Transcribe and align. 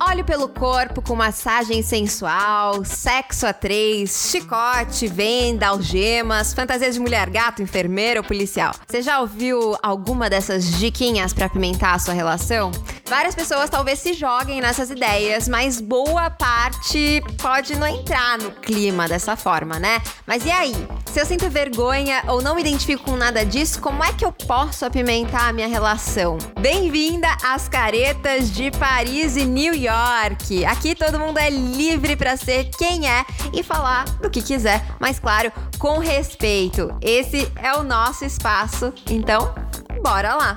Óleo 0.00 0.24
pelo 0.24 0.48
corpo 0.48 1.02
com 1.02 1.16
massagem 1.16 1.82
sensual, 1.82 2.84
sexo 2.84 3.46
a 3.46 3.52
três, 3.52 4.30
chicote, 4.30 5.08
venda, 5.08 5.66
algemas, 5.66 6.54
fantasias 6.54 6.94
de 6.94 7.00
mulher 7.00 7.28
gato, 7.28 7.62
enfermeira 7.62 8.20
ou 8.20 8.24
policial. 8.24 8.72
Você 8.86 9.02
já 9.02 9.20
ouviu 9.20 9.76
alguma 9.82 10.30
dessas 10.30 10.78
diquinhas 10.78 11.32
para 11.32 11.46
apimentar 11.46 11.94
a 11.94 11.98
sua 11.98 12.14
relação? 12.14 12.70
Várias 13.06 13.34
pessoas 13.34 13.68
talvez 13.68 13.98
se 13.98 14.12
joguem 14.12 14.60
nessas 14.60 14.90
ideias, 14.90 15.48
mas 15.48 15.80
boa 15.80 16.30
parte 16.30 17.20
pode 17.42 17.74
não 17.76 17.86
entrar 17.86 18.38
no 18.38 18.52
clima 18.52 19.08
dessa 19.08 19.34
forma, 19.34 19.80
né? 19.80 20.00
Mas 20.26 20.44
e 20.44 20.50
aí? 20.50 20.74
Se 21.18 21.22
eu 21.22 21.26
sinto 21.26 21.50
vergonha 21.50 22.22
ou 22.28 22.40
não 22.40 22.54
me 22.54 22.60
identifico 22.60 23.02
com 23.02 23.16
nada 23.16 23.44
disso, 23.44 23.80
como 23.80 24.04
é 24.04 24.12
que 24.12 24.24
eu 24.24 24.30
posso 24.30 24.84
apimentar 24.84 25.48
a 25.48 25.52
minha 25.52 25.66
relação? 25.66 26.38
Bem-vinda 26.60 27.26
às 27.42 27.68
caretas 27.68 28.52
de 28.52 28.70
Paris 28.70 29.36
e 29.36 29.44
New 29.44 29.74
York. 29.74 30.64
Aqui 30.64 30.94
todo 30.94 31.18
mundo 31.18 31.38
é 31.38 31.50
livre 31.50 32.14
para 32.14 32.36
ser 32.36 32.70
quem 32.78 33.10
é 33.10 33.26
e 33.52 33.64
falar 33.64 34.04
do 34.20 34.30
que 34.30 34.40
quiser, 34.40 34.80
mas 35.00 35.18
claro, 35.18 35.50
com 35.76 35.98
respeito. 35.98 36.96
Esse 37.02 37.50
é 37.56 37.74
o 37.74 37.82
nosso 37.82 38.24
espaço. 38.24 38.92
Então, 39.10 39.52
bora 40.00 40.36
lá. 40.36 40.56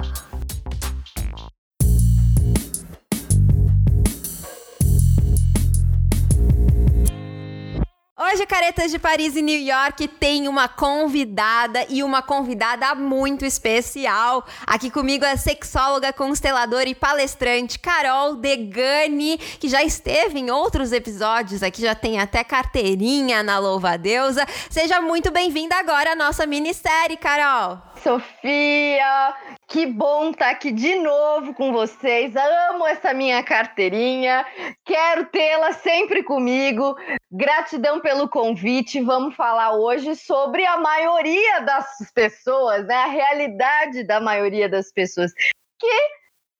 Hoje, 8.23 8.45
Caretas 8.45 8.91
de 8.91 8.99
Paris 8.99 9.35
e 9.35 9.41
New 9.41 9.59
York 9.59 10.07
tem 10.07 10.47
uma 10.47 10.67
convidada 10.67 11.83
e 11.89 12.03
uma 12.03 12.21
convidada 12.21 12.93
muito 12.93 13.43
especial. 13.43 14.45
Aqui 14.67 14.91
comigo 14.91 15.25
é 15.25 15.31
a 15.31 15.37
sexóloga, 15.37 16.13
consteladora 16.13 16.87
e 16.87 16.93
palestrante 16.93 17.79
Carol 17.79 18.35
Degani, 18.35 19.39
que 19.39 19.67
já 19.67 19.83
esteve 19.83 20.37
em 20.37 20.51
outros 20.51 20.91
episódios 20.91 21.63
aqui, 21.63 21.81
já 21.81 21.95
tem 21.95 22.19
até 22.19 22.43
carteirinha 22.43 23.41
na 23.41 23.57
Louva 23.57 23.97
Deusa. 23.97 24.45
Seja 24.69 25.01
muito 25.01 25.31
bem-vinda 25.31 25.75
agora 25.77 26.11
à 26.11 26.15
nossa 26.15 26.45
minissérie, 26.45 27.17
Carol. 27.17 27.79
Sofia, 28.03 29.35
que 29.71 29.85
bom 29.85 30.31
estar 30.31 30.45
tá 30.47 30.51
aqui 30.51 30.69
de 30.69 30.95
novo 30.95 31.53
com 31.53 31.71
vocês. 31.71 32.35
Amo 32.35 32.85
essa 32.85 33.13
minha 33.13 33.41
carteirinha. 33.41 34.45
Quero 34.83 35.25
tê-la 35.27 35.71
sempre 35.71 36.23
comigo. 36.23 36.93
Gratidão 37.31 38.01
pelo 38.01 38.27
convite. 38.27 38.99
Vamos 38.99 39.33
falar 39.33 39.73
hoje 39.77 40.13
sobre 40.13 40.65
a 40.65 40.77
maioria 40.77 41.61
das 41.61 41.87
pessoas, 42.13 42.85
né? 42.85 42.95
A 42.95 43.05
realidade 43.05 44.03
da 44.03 44.19
maioria 44.19 44.67
das 44.67 44.91
pessoas, 44.91 45.31
que 45.79 45.87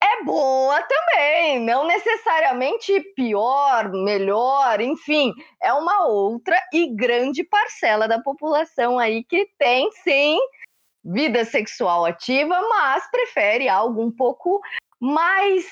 é 0.02 0.24
boa 0.24 0.82
também, 0.82 1.60
não 1.60 1.86
necessariamente 1.86 2.98
pior, 3.14 3.92
melhor, 3.92 4.80
enfim, 4.80 5.34
é 5.62 5.72
uma 5.74 6.08
outra 6.08 6.58
e 6.74 6.96
grande 6.96 7.44
parcela 7.44 8.08
da 8.08 8.20
população 8.20 8.98
aí 8.98 9.24
que 9.24 9.48
tem 9.60 9.92
sim 10.04 10.40
vida 11.04 11.44
sexual 11.46 12.06
ativa, 12.06 12.60
mas 12.70 13.10
prefere 13.10 13.68
algo 13.68 14.04
um 14.04 14.12
pouco 14.12 14.62
mais 15.00 15.66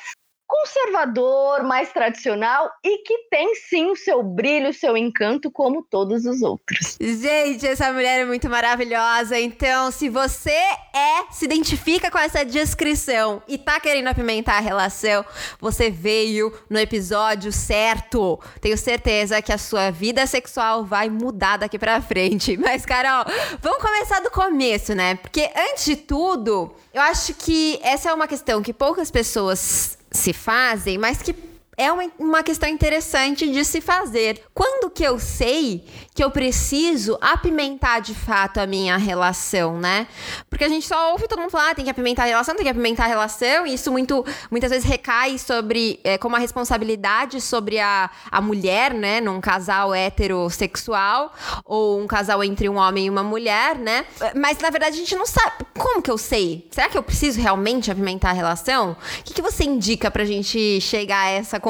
conservador, 0.50 1.64
mais 1.64 1.94
tradicional 1.94 2.72
e 2.84 2.98
que 3.04 3.30
tem 3.30 3.54
sim 3.54 3.92
o 3.92 3.96
seu 3.96 4.24
brilho, 4.24 4.70
o 4.70 4.74
seu 4.74 4.98
encanto, 4.98 5.52
como 5.52 5.84
todos 5.84 6.26
os 6.26 6.42
outros. 6.42 6.98
Gente, 7.00 7.68
essa 7.68 7.94
mulher 7.94 8.22
é 8.22 8.26
muito 8.26 8.50
maravilhosa. 8.50 9.40
Então, 9.40 9.92
se 9.92 10.10
você 10.10 10.50
é, 10.50 11.32
se 11.32 11.46
identifica 11.46 12.10
com 12.10 12.18
essa 12.18 12.44
descrição 12.44 13.44
e 13.48 13.60
tá 13.60 13.80
querendo 13.80 14.08
apimentar 14.08 14.58
a 14.58 14.60
relação, 14.60 15.24
você 15.62 15.92
veio 15.92 16.52
no 16.68 16.80
episódio 16.80 17.52
certo. 17.52 18.40
Tenho 18.60 18.78
certeza 18.78 19.44
que 19.44 19.54
a 19.54 19.58
sua 19.58 19.92
vida 19.92 20.26
sexual 20.26 20.84
vai 20.84 21.12
mudar 21.12 21.58
daqui 21.58 21.78
pra 21.78 22.02
frente. 22.02 22.58
Mas, 22.60 22.88
Carol, 22.88 23.24
vamos 23.62 23.84
começar 23.84 24.20
do 24.22 24.32
começo, 24.32 24.96
né? 24.96 25.14
Porque 25.14 25.48
antes 25.56 25.86
de 25.86 25.96
tudo, 25.96 26.74
eu 26.92 27.02
acho 27.04 27.36
que 27.36 27.80
essa 27.84 28.10
é 28.10 28.14
uma 28.14 28.28
questão 28.28 28.64
que 28.64 28.74
poucas 28.74 29.12
pessoas 29.12 29.99
se 30.12 30.34
fazem, 30.34 30.98
mas 30.98 31.22
que 31.22 31.34
é 31.80 31.90
uma, 31.94 32.04
uma 32.20 32.44
questão 32.44 32.68
interessante 32.68 33.50
de 33.50 33.64
se 33.64 33.80
fazer. 33.80 34.44
Quando 34.54 34.90
que 34.90 35.02
eu 35.02 35.18
sei 35.18 35.86
que 36.14 36.22
eu 36.22 36.30
preciso 36.30 37.18
apimentar 37.22 38.02
de 38.02 38.14
fato 38.14 38.60
a 38.60 38.68
minha 38.68 38.98
relação, 38.98 39.80
né? 39.80 40.06
Porque 40.50 40.66
a 40.66 40.68
gente 40.68 40.86
só 40.86 41.14
ouve 41.14 41.26
todo 41.26 41.40
mundo 41.40 41.50
falar, 41.50 41.70
ah, 41.70 41.76
tem 41.76 41.86
que 41.86 41.92
apimentar 41.92 42.24
a 42.24 42.26
relação, 42.26 42.54
tem 42.54 42.66
que 42.66 42.70
apimentar 42.70 43.06
a 43.06 43.08
relação, 43.08 43.66
e 43.66 43.76
isso 43.76 43.90
muito, 43.90 44.26
muitas 44.52 44.72
vezes 44.72 44.86
recai 44.86 45.38
sobre, 45.38 46.02
é, 46.04 46.18
como 46.18 46.36
a 46.36 46.40
responsabilidade 46.40 47.40
sobre 47.40 47.80
a, 47.80 48.10
a 48.30 48.42
mulher, 48.42 48.94
né? 48.94 49.22
Num 49.22 49.40
casal 49.40 49.96
heterossexual, 49.96 51.34
ou 51.64 52.02
um 52.02 52.08
casal 52.08 52.44
entre 52.44 52.68
um 52.68 52.76
homem 52.76 53.06
e 53.06 53.10
uma 53.10 53.24
mulher, 53.24 53.78
né? 53.78 54.06
Mas 54.36 54.58
na 54.58 54.70
verdade 54.70 54.96
a 54.96 55.00
gente 55.00 55.16
não 55.16 55.26
sabe. 55.26 55.66
Como 55.78 56.02
que 56.02 56.12
eu 56.12 56.18
sei? 56.18 56.68
Será 56.72 56.90
que 56.90 56.98
eu 56.98 57.04
preciso 57.04 57.40
realmente 57.40 57.90
apimentar 57.90 58.32
a 58.32 58.34
relação? 58.34 58.98
O 59.20 59.24
que, 59.24 59.34
que 59.34 59.42
você 59.42 59.64
indica 59.64 60.12
pra 60.12 60.26
gente 60.26 60.82
chegar 60.82 61.28
a 61.28 61.30
essa 61.30 61.58
conclusão 61.58 61.69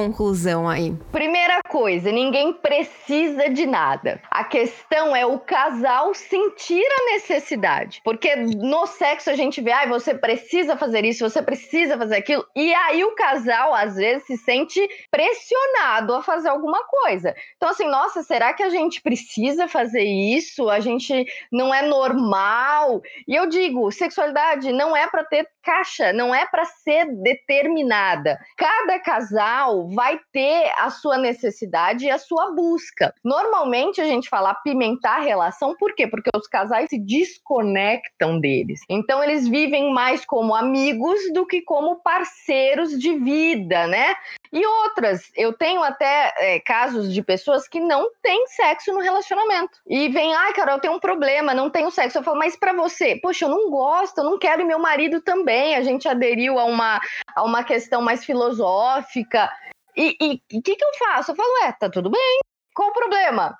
aí? 0.67 0.95
Primeira 1.11 1.59
coisa, 1.67 2.11
ninguém 2.11 2.53
precisa 2.53 3.49
de 3.49 3.65
nada. 3.65 4.21
A 4.29 4.43
questão 4.43 5.15
é 5.15 5.25
o 5.25 5.39
casal 5.39 6.13
sentir 6.13 6.83
a 6.83 7.13
necessidade. 7.13 8.01
Porque 8.03 8.35
no 8.35 8.85
sexo 8.87 9.29
a 9.29 9.35
gente 9.35 9.61
vê, 9.61 9.71
ah, 9.71 9.87
você 9.87 10.13
precisa 10.13 10.77
fazer 10.77 11.05
isso, 11.05 11.27
você 11.27 11.41
precisa 11.41 11.97
fazer 11.97 12.17
aquilo. 12.17 12.45
E 12.55 12.73
aí 12.73 13.03
o 13.03 13.15
casal, 13.15 13.73
às 13.73 13.95
vezes, 13.95 14.25
se 14.25 14.37
sente 14.37 14.87
pressionado 15.11 16.13
a 16.13 16.23
fazer 16.23 16.49
alguma 16.49 16.83
coisa. 16.85 17.35
Então, 17.57 17.69
assim, 17.69 17.87
nossa, 17.87 18.23
será 18.23 18.53
que 18.53 18.63
a 18.63 18.69
gente 18.69 19.01
precisa 19.01 19.67
fazer 19.67 20.03
isso? 20.03 20.69
A 20.69 20.79
gente 20.79 21.25
não 21.51 21.73
é 21.73 21.81
normal? 21.81 23.01
E 23.27 23.35
eu 23.35 23.47
digo, 23.47 23.91
sexualidade 23.91 24.71
não 24.71 24.95
é 24.95 25.07
para 25.07 25.23
ter 25.23 25.47
caixa, 25.63 26.13
não 26.13 26.33
é 26.33 26.45
para 26.45 26.65
ser 26.65 27.05
determinada. 27.21 28.39
Cada 28.57 28.99
casal 28.99 29.89
vai 29.89 30.19
ter 30.31 30.71
a 30.77 30.89
sua 30.89 31.17
necessidade 31.17 32.05
e 32.05 32.11
a 32.11 32.17
sua 32.17 32.51
busca. 32.51 33.13
Normalmente 33.23 34.01
a 34.01 34.05
gente 34.05 34.29
fala 34.29 34.51
apimentar 34.51 35.17
a 35.17 35.23
relação, 35.23 35.75
por 35.77 35.93
quê? 35.93 36.07
Porque 36.07 36.29
os 36.35 36.47
casais 36.47 36.89
se 36.89 36.99
desconectam 36.99 38.39
deles. 38.39 38.81
Então 38.89 39.23
eles 39.23 39.47
vivem 39.47 39.93
mais 39.93 40.25
como 40.25 40.55
amigos 40.55 41.19
do 41.33 41.45
que 41.45 41.61
como 41.61 42.01
parceiros 42.01 42.97
de 42.97 43.17
vida, 43.19 43.87
né? 43.87 44.15
E 44.51 44.65
outras, 44.65 45.31
eu 45.35 45.53
tenho 45.53 45.83
até 45.83 46.33
é, 46.37 46.59
casos 46.59 47.13
de 47.13 47.21
pessoas 47.21 47.67
que 47.67 47.79
não 47.79 48.09
têm 48.21 48.47
sexo 48.47 48.91
no 48.91 48.99
relacionamento. 48.99 49.79
E 49.87 50.09
vem, 50.09 50.33
ai, 50.33 50.53
Carol, 50.53 50.75
eu 50.75 50.81
tenho 50.81 50.95
um 50.95 50.99
problema, 50.99 51.53
não 51.53 51.69
tenho 51.69 51.91
sexo. 51.91 52.17
Eu 52.17 52.23
falo, 52.23 52.39
mas 52.39 52.55
para 52.55 52.73
você, 52.73 53.15
poxa, 53.17 53.45
eu 53.45 53.49
não 53.49 53.69
gosto, 53.69 54.17
eu 54.17 54.23
não 54.23 54.39
quero, 54.39 54.61
e 54.61 54.65
meu 54.65 54.79
marido 54.79 55.21
também. 55.21 55.58
A 55.75 55.81
gente 55.81 56.07
aderiu 56.07 56.59
a 56.59 56.65
uma, 56.65 56.99
a 57.35 57.43
uma 57.43 57.63
questão 57.63 58.01
mais 58.01 58.25
filosófica. 58.25 59.49
E 59.95 60.41
o 60.53 60.61
que, 60.61 60.75
que 60.75 60.85
eu 60.85 60.93
faço? 60.97 61.31
Eu 61.31 61.35
falo, 61.35 61.63
é, 61.63 61.71
tá 61.73 61.89
tudo 61.89 62.09
bem. 62.09 62.39
Qual 62.73 62.89
o 62.89 62.93
problema? 62.93 63.57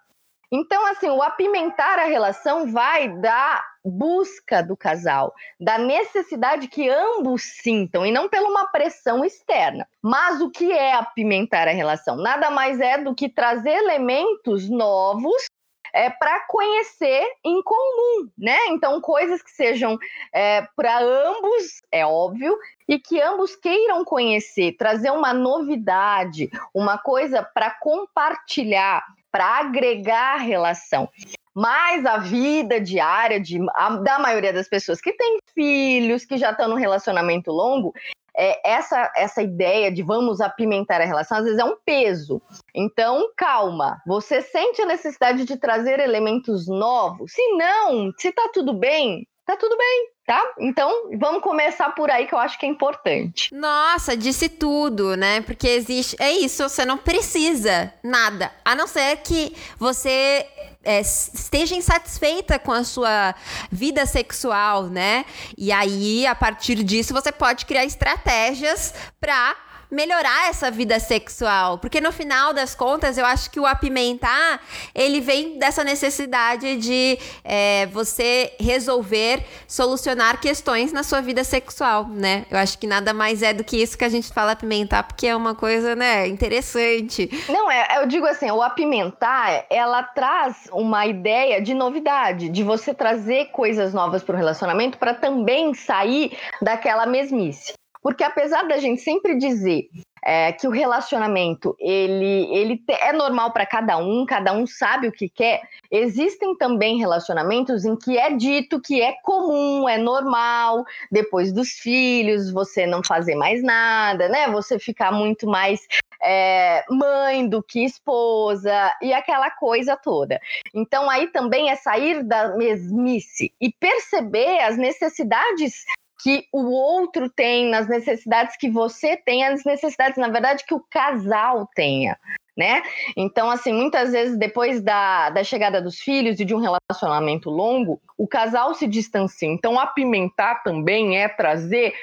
Então, 0.52 0.84
assim, 0.88 1.10
o 1.10 1.22
apimentar 1.22 2.00
a 2.00 2.06
relação 2.06 2.72
vai 2.72 3.08
da 3.20 3.64
busca 3.86 4.64
do 4.64 4.76
casal, 4.76 5.34
da 5.60 5.78
necessidade 5.78 6.68
que 6.68 6.90
ambos 6.90 7.44
sintam, 7.62 8.06
e 8.06 8.12
não 8.12 8.28
pela 8.28 8.50
uma 8.50 8.68
pressão 8.72 9.24
externa. 9.24 9.88
Mas 10.02 10.42
o 10.42 10.50
que 10.50 10.72
é 10.72 10.94
apimentar 10.94 11.68
a 11.68 11.72
relação? 11.72 12.16
Nada 12.16 12.50
mais 12.50 12.80
é 12.80 12.98
do 12.98 13.14
que 13.14 13.30
trazer 13.30 13.72
elementos 13.72 14.68
novos 14.70 15.46
é, 15.94 16.09
para 16.09 16.41
conhecer 16.47 17.25
em 17.44 17.61
comum, 17.63 18.29
né? 18.38 18.57
Então, 18.69 19.00
coisas 19.01 19.41
que 19.41 19.51
sejam 19.51 19.97
é, 20.33 20.67
para 20.75 21.00
ambos, 21.00 21.81
é 21.91 22.05
óbvio, 22.05 22.57
e 22.88 23.00
que 23.00 23.22
ambos 23.22 23.55
queiram 23.55 24.03
conhecer, 24.03 24.75
trazer 24.77 25.11
uma 25.11 25.33
novidade, 25.33 26.50
uma 26.73 26.97
coisa 26.97 27.44
para 27.44 27.71
compartilhar, 27.71 29.03
para 29.31 29.59
agregar 29.59 30.36
a 30.36 30.39
relação. 30.39 31.09
Mas 31.53 32.06
a 32.06 32.18
vida 32.18 32.80
diária 32.80 33.39
de, 33.39 33.59
a, 33.75 33.89
da 33.97 34.19
maioria 34.19 34.53
das 34.53 34.68
pessoas 34.68 35.01
que 35.01 35.12
têm 35.13 35.39
filhos, 35.53 36.25
que 36.25 36.38
já 36.38 36.51
estão 36.51 36.69
num 36.69 36.75
relacionamento 36.75 37.51
longo, 37.51 37.94
é, 38.39 38.62
essa, 38.63 39.12
essa 39.18 39.41
ideia 39.41 39.91
de 39.91 40.01
vamos 40.01 40.39
apimentar 40.39 41.01
a 41.01 41.06
relação, 41.06 41.39
às 41.39 41.44
vezes 41.44 41.59
é 41.59 41.65
um 41.65 41.75
peso. 41.86 42.41
Então, 42.74 43.30
calma. 43.36 44.01
Você 44.07 44.41
sente 44.41 44.81
a 44.81 44.86
necessidade 44.86 45.44
de 45.44 45.57
trazer 45.57 46.00
elementos 46.00 46.65
novos? 46.68 47.33
Se 47.33 47.45
não, 47.57 48.13
se 48.18 48.31
tá 48.31 48.50
tudo 48.53 48.74
bem, 48.74 49.27
tá 49.45 49.57
tudo 49.57 49.75
bem 49.75 50.09
tá? 50.30 50.54
Então, 50.60 51.10
vamos 51.18 51.42
começar 51.42 51.90
por 51.96 52.12
aí 52.12 52.28
que 52.28 52.36
eu 52.36 52.38
acho 52.38 52.60
que 52.60 52.66
é 52.68 52.70
importante. 52.70 53.52
Nossa, 53.52 54.16
disse 54.16 54.48
tudo, 54.48 55.18
né? 55.18 55.42
Porque 55.42 55.68
existe. 55.68 56.16
É 56.20 56.31
isso, 56.31 56.70
você 56.70 56.86
não 56.86 57.00
precisa 57.00 57.92
nada. 58.04 58.52
A 58.64 58.76
não 58.76 58.86
ser 58.86 59.18
que 59.24 59.56
você 59.80 60.46
é, 60.84 61.02
esteja 61.02 61.74
insatisfeita 61.74 62.60
com 62.60 62.72
a 62.72 62.84
sua 62.84 63.34
vida 63.72 64.06
sexual, 64.06 64.84
né? 64.84 65.26
E 65.58 65.72
aí, 65.72 66.28
a 66.28 66.36
partir 66.36 66.84
disso, 66.84 67.12
você 67.12 67.31
pode 67.31 67.66
criar 67.66 67.84
estratégias 67.84 68.94
para 69.20 69.56
melhorar 69.89 70.50
essa 70.50 70.69
vida 70.69 71.00
sexual. 71.00 71.77
Porque 71.77 72.00
no 72.00 72.12
final 72.12 72.53
das 72.53 72.75
contas, 72.75 73.18
eu 73.18 73.25
acho 73.25 73.50
que 73.50 73.59
o 73.59 73.65
apimentar, 73.65 74.62
ele 74.94 75.19
vem 75.19 75.57
dessa 75.57 75.83
necessidade 75.83 76.77
de 76.77 77.18
é, 77.44 77.88
você 77.88 78.53
resolver, 78.59 79.44
solucionar 79.68 80.39
questões 80.39 80.91
na 80.91 81.03
sua 81.03 81.21
vida 81.21 81.44
sexual, 81.44 82.07
né? 82.07 82.45
Eu 82.50 82.57
acho 82.57 82.77
que 82.77 82.88
nada 82.88 83.13
mais 83.13 83.41
é 83.41 83.53
do 83.53 83.63
que 83.63 83.81
isso 83.81 83.97
que 83.97 84.06
a 84.06 84.09
gente 84.09 84.31
fala 84.31 84.51
apimentar, 84.51 85.03
porque 85.03 85.27
é 85.27 85.36
uma 85.36 85.56
coisa, 85.56 85.95
né, 85.95 86.27
interessante. 86.27 87.30
Não, 87.50 87.69
é, 87.71 88.01
eu 88.01 88.07
digo 88.07 88.25
assim, 88.25 88.50
o 88.51 88.62
apimentar, 88.62 89.65
ela 89.69 90.03
traz 90.03 90.68
uma 90.71 91.06
ideia 91.06 91.62
de 91.62 91.74
novidade, 91.74 92.50
de 92.50 92.63
você 92.63 92.94
trazer 92.94 93.45
coisas 93.47 93.94
novas 93.94 94.24
para 94.24 94.35
o 94.35 94.38
relacionamento 94.38 94.97
para 94.97 95.13
também 95.13 95.74
sair 95.74 96.38
daquela 96.62 97.06
mesmice. 97.06 97.74
Porque 98.09 98.23
apesar 98.23 98.63
da 98.63 98.79
gente 98.79 99.01
sempre 99.01 99.38
dizer 99.38 99.88
é, 100.25 100.51
que 100.51 100.67
o 100.67 100.71
relacionamento 100.71 101.75
ele, 101.79 102.51
ele 102.51 102.83
é 102.89 103.13
normal 103.13 103.53
para 103.53 103.67
cada 103.67 104.00
um, 104.00 104.25
cada 104.25 104.51
um 104.51 104.65
sabe 104.65 105.07
o 105.07 105.11
que 105.11 105.29
quer, 105.29 105.61
existem 105.91 106.57
também 106.57 106.97
relacionamentos 106.97 107.85
em 107.85 107.95
que 107.95 108.17
é 108.17 108.35
dito 108.35 108.81
que 108.81 109.00
é 109.00 109.13
comum, 109.21 109.88
é 109.88 110.00
normal, 110.00 110.83
depois 111.11 111.53
dos 111.53 111.69
filhos, 111.69 112.51
você 112.51 112.88
não 112.88 113.03
fazer 113.03 113.35
mais 113.35 113.61
nada, 113.61 114.27
né? 114.27 114.47
Você 114.47 114.79
ficar 114.79 115.11
muito 115.11 115.45
mais 115.45 115.79
é, 116.23 116.83
mãe 116.89 117.47
do 117.47 117.61
que 117.61 117.85
esposa 117.85 118.91
e 119.03 119.13
aquela 119.13 119.51
coisa 119.51 119.95
toda. 119.95 120.39
Então 120.73 121.07
aí 121.11 121.27
também 121.27 121.69
é 121.69 121.75
sair 121.75 122.23
da 122.23 122.57
mesmice 122.57 123.53
e 123.61 123.71
perceber 123.71 124.61
as 124.61 124.77
necessidades 124.77 125.85
que 126.21 126.45
o 126.51 126.69
outro 126.71 127.30
tem, 127.30 127.69
nas 127.69 127.88
necessidades 127.88 128.57
que 128.57 128.69
você 128.69 129.16
tem, 129.16 129.45
as 129.45 129.63
necessidades, 129.63 130.18
na 130.18 130.27
verdade, 130.27 130.66
que 130.66 130.74
o 130.74 130.83
casal 130.89 131.68
tenha. 131.74 132.18
Né? 132.57 132.83
Então, 133.16 133.50
assim, 133.50 133.71
muitas 133.71 134.12
vezes 134.12 134.38
depois 134.38 134.81
da, 134.81 135.30
da 135.30 135.45
chegada 135.45 135.81
dos 135.81 135.98
filhos 136.00 136.38
e 136.42 136.45
de 136.45 136.54
um 136.54 136.60
relacionamento 136.60 137.50
longo, 137.50 138.01
o 138.18 138.27
casal 138.27 138.74
se 138.74 138.86
distancia. 138.86 139.48
Então, 139.48 139.80
apimentar 139.80 140.62
também 140.62 141.18
é 141.18 141.30
trazer 141.30 141.94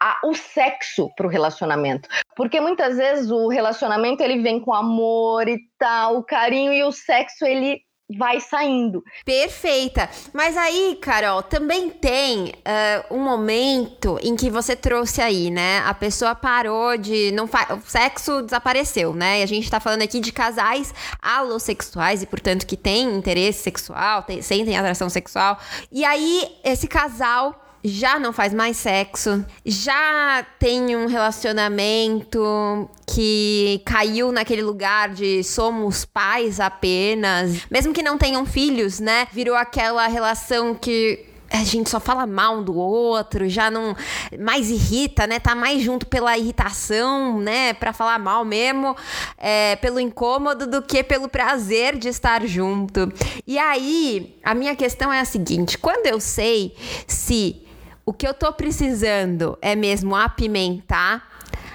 a, 0.00 0.20
o 0.22 0.34
sexo 0.34 1.10
para 1.16 1.26
o 1.26 1.30
relacionamento. 1.30 2.08
Porque 2.36 2.60
muitas 2.60 2.96
vezes 2.96 3.30
o 3.30 3.48
relacionamento 3.48 4.22
ele 4.22 4.40
vem 4.40 4.60
com 4.60 4.72
amor 4.72 5.48
e 5.48 5.58
tal, 5.78 6.22
carinho, 6.22 6.72
e 6.72 6.84
o 6.84 6.92
sexo 6.92 7.44
ele 7.44 7.82
vai 8.18 8.40
saindo. 8.40 9.02
Perfeita. 9.24 10.08
Mas 10.32 10.56
aí, 10.56 10.98
Carol, 11.00 11.42
também 11.42 11.90
tem 11.90 12.48
uh, 12.48 13.14
um 13.14 13.18
momento 13.18 14.18
em 14.22 14.36
que 14.36 14.50
você 14.50 14.76
trouxe 14.76 15.20
aí, 15.20 15.50
né? 15.50 15.78
A 15.86 15.94
pessoa 15.94 16.34
parou 16.34 16.96
de. 16.96 17.32
não 17.32 17.44
O 17.44 17.80
sexo 17.86 18.42
desapareceu, 18.42 19.14
né? 19.14 19.40
E 19.40 19.42
a 19.42 19.46
gente 19.46 19.70
tá 19.70 19.80
falando 19.80 20.02
aqui 20.02 20.20
de 20.20 20.32
casais 20.32 20.92
alossexuais 21.20 22.22
e, 22.22 22.26
portanto, 22.26 22.66
que 22.66 22.76
têm 22.76 23.16
interesse 23.16 23.62
sexual, 23.62 24.22
tem, 24.22 24.42
sentem 24.42 24.76
atração 24.76 25.08
sexual. 25.08 25.58
E 25.90 26.04
aí, 26.04 26.48
esse 26.62 26.86
casal 26.86 27.63
já 27.84 28.18
não 28.18 28.32
faz 28.32 28.54
mais 28.54 28.78
sexo, 28.78 29.44
já 29.62 30.44
tem 30.58 30.96
um 30.96 31.06
relacionamento 31.06 32.88
que 33.06 33.82
caiu 33.84 34.32
naquele 34.32 34.62
lugar 34.62 35.10
de 35.10 35.44
somos 35.44 36.06
pais 36.06 36.60
apenas, 36.60 37.66
mesmo 37.70 37.92
que 37.92 38.02
não 38.02 38.16
tenham 38.16 38.46
filhos, 38.46 39.00
né? 39.00 39.28
Virou 39.32 39.54
aquela 39.54 40.06
relação 40.06 40.74
que 40.74 41.26
a 41.50 41.62
gente 41.62 41.88
só 41.90 42.00
fala 42.00 42.26
mal 42.26 42.64
do 42.64 42.74
outro, 42.74 43.48
já 43.48 43.70
não 43.70 43.94
mais 44.40 44.70
irrita, 44.70 45.26
né? 45.26 45.38
Tá 45.38 45.54
mais 45.54 45.82
junto 45.82 46.06
pela 46.06 46.36
irritação, 46.36 47.38
né? 47.38 47.74
Para 47.74 47.92
falar 47.92 48.18
mal 48.18 48.44
mesmo, 48.44 48.96
é, 49.38 49.76
pelo 49.76 50.00
incômodo 50.00 50.66
do 50.66 50.82
que 50.82 51.04
pelo 51.04 51.28
prazer 51.28 51.96
de 51.96 52.08
estar 52.08 52.44
junto. 52.46 53.12
E 53.46 53.58
aí, 53.58 54.36
a 54.42 54.54
minha 54.54 54.74
questão 54.74 55.12
é 55.12 55.20
a 55.20 55.24
seguinte: 55.24 55.78
quando 55.78 56.06
eu 56.06 56.18
sei 56.18 56.74
se 57.06 57.63
o 58.04 58.12
que 58.12 58.26
eu 58.26 58.34
tô 58.34 58.52
precisando 58.52 59.58
é 59.62 59.74
mesmo 59.74 60.14
apimentar 60.14 61.30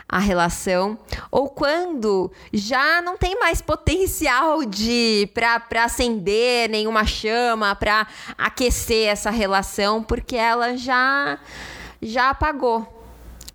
a 0.08 0.18
relação 0.18 0.98
ou 1.30 1.50
quando 1.50 2.32
já 2.52 3.00
não 3.02 3.16
tem 3.16 3.40
mais 3.40 3.62
potencial 3.62 4.66
de 4.66 5.30
para 5.34 5.84
acender 5.84 6.68
nenhuma 6.68 7.06
chama, 7.06 7.76
para 7.76 8.08
aquecer 8.36 9.08
essa 9.08 9.30
relação, 9.30 10.02
porque 10.04 10.36
ela 10.36 10.76
já 10.76 11.40
já 12.02 12.32
apagou. 12.32 12.88